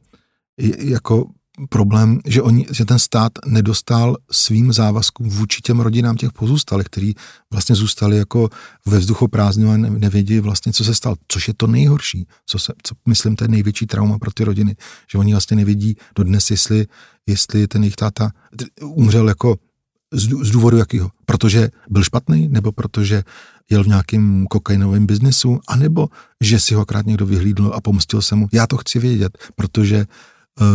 [0.78, 1.26] jako
[1.68, 7.12] problém, že, oni, že ten stát nedostal svým závazkům vůči těm rodinám těch pozůstalých, který
[7.50, 8.48] vlastně zůstali jako
[8.86, 12.72] ve vzduchu prázdnou a nevědí vlastně, co se stalo, což je to nejhorší, co, se,
[12.82, 14.76] co myslím, to je největší trauma pro ty rodiny,
[15.10, 16.86] že oni vlastně nevědí dodnes, jestli,
[17.26, 18.30] jestli ten jejich táta
[18.82, 19.56] umřel jako
[20.12, 21.10] z, z důvodu jakýho?
[21.26, 23.24] Protože byl špatný, nebo protože
[23.70, 26.08] jel v nějakém kokainovém biznesu, anebo
[26.40, 28.48] že si ho akrát někdo vyhlídl a pomstil se mu.
[28.52, 30.06] Já to chci vědět, protože
[30.60, 30.66] uh,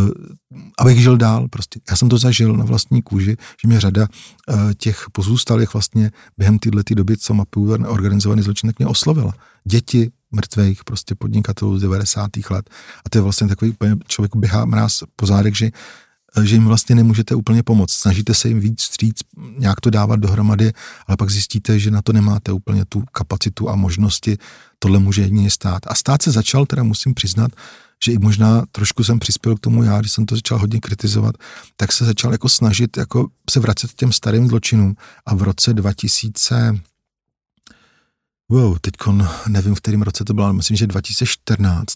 [0.80, 1.80] abych žil dál prostě.
[1.90, 6.60] Já jsem to zažil na vlastní kůži, že mě řada uh, těch pozůstalých vlastně během
[6.60, 9.34] téhle doby, co mapují organizovaný zločin, mě oslovila.
[9.66, 12.30] Děti mrtvých prostě podnikatelů z 90.
[12.50, 12.70] let.
[13.06, 13.76] A to je vlastně takový,
[14.08, 15.70] člověk běhá mráz po zádech, že
[16.44, 17.94] že jim vlastně nemůžete úplně pomoct.
[17.94, 19.20] Snažíte se jim víc stříc,
[19.58, 20.74] nějak to dávat dohromady,
[21.08, 24.38] ale pak zjistíte, že na to nemáte úplně tu kapacitu a možnosti.
[24.80, 25.82] Tohle může jedině stát.
[25.88, 27.52] A stát se začal, teda musím přiznat,
[28.04, 31.36] že i možná trošku jsem přispěl k tomu já, když jsem to začal hodně kritizovat,
[31.76, 35.74] tak se začal jako snažit jako se vracet k těm starým zločinům a v roce
[35.74, 36.80] 2000
[38.50, 38.94] wow, teď
[39.48, 41.94] nevím, v kterém roce to bylo, ale myslím, že 2014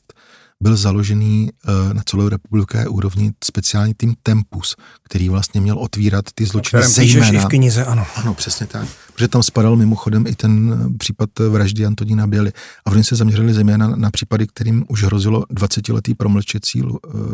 [0.62, 6.46] byl založený uh, na celou republiké úrovni speciální tým Tempus, který vlastně měl otvírat ty
[6.46, 7.42] zločiny zejména.
[7.42, 8.06] i v knize, ano.
[8.16, 8.88] Ano, přesně tak.
[9.14, 12.52] Protože tam spadal mimochodem i ten eh, případ vraždy Antonína Běly.
[12.86, 16.84] A oni se zaměřili zejména na, případy, kterým už hrozilo 20-letý promlčecí,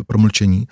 [0.08, 0.68] promlčení.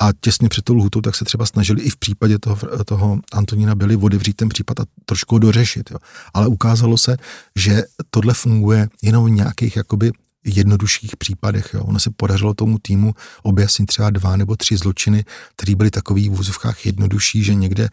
[0.00, 3.74] A těsně před tou lhutou tak se třeba snažili i v případě toho, toho Antonína
[3.74, 5.90] Běly odevřít ten případ a trošku ho dořešit.
[5.90, 5.98] Jo.
[6.34, 7.16] Ale ukázalo se,
[7.56, 10.12] že tohle funguje jenom v nějakých jakoby
[10.46, 11.70] jednodušších případech.
[11.74, 11.84] Jo.
[11.84, 15.24] Ono se podařilo tomu týmu objasnit třeba dva nebo tři zločiny,
[15.56, 17.88] které byly takový v úzovkách jednodušší, že někde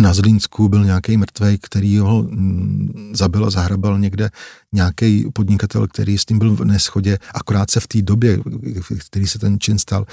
[0.00, 4.30] na Zlínsku byl nějaký mrtvej, který ho mm, zabil a zahrabal někde
[4.72, 8.38] nějaký podnikatel, který s tím byl v neschodě, akorát se v té době,
[8.80, 10.06] v který se ten čin stal,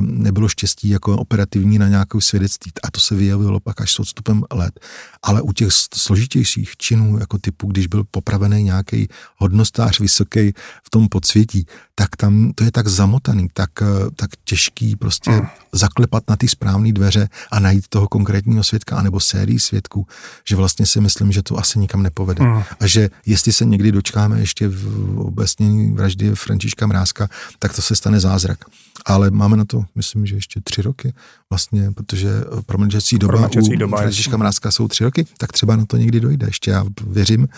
[0.00, 4.42] nebylo štěstí jako operativní na nějakou svědectví a to se vyjevilo pak až s odstupem
[4.52, 4.80] let.
[5.22, 10.52] Ale u těch složitějších činů, jako typu, když byl popravený nějaký hodnostář vysoký
[10.82, 13.70] v tom podsvětí, tak tam to je tak zamotaný, tak,
[14.16, 15.46] tak těžký prostě mm.
[15.72, 20.06] zaklepat na ty správné dveře a najít toho konkrétního svědka, anebo sérii svědků,
[20.48, 22.44] že vlastně si myslím, že to asi nikam nepovede.
[22.44, 22.62] Mm.
[22.80, 27.96] A že jestli se někdy dočkáme ještě v obecnění vraždy Františka Mrázka, tak to se
[27.96, 28.58] stane zázrak.
[29.06, 31.14] Ale máme na to, myslím, že ještě tři roky
[31.50, 32.30] vlastně, protože
[32.66, 36.46] promlčecí doba promlčecí u Františka Mrázka jsou tři roky, tak třeba na to někdy dojde.
[36.46, 37.48] Ještě já věřím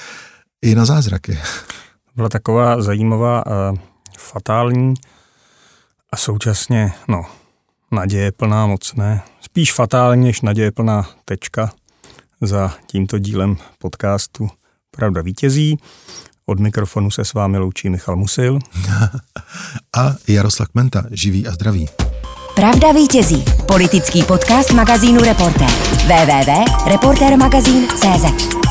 [0.63, 1.39] i na zázraky.
[2.17, 3.53] Byla taková zajímavá, uh,
[4.19, 4.95] fatální
[6.13, 7.25] a současně, no,
[7.93, 9.23] naděje plná moc ne.
[9.41, 11.71] Spíš fatální než naděje plná tečka
[12.41, 14.49] za tímto dílem podcastu
[14.91, 15.79] Pravda vítězí.
[16.47, 18.59] Od mikrofonu se s vámi loučí Michal Musil.
[19.97, 21.89] a Jaroslav Menta, živý a zdravý.
[22.55, 23.45] Pravda vítězí.
[23.67, 25.71] Politický podcast magazínu Reportér.
[26.07, 28.66] www.reportermagazín.cz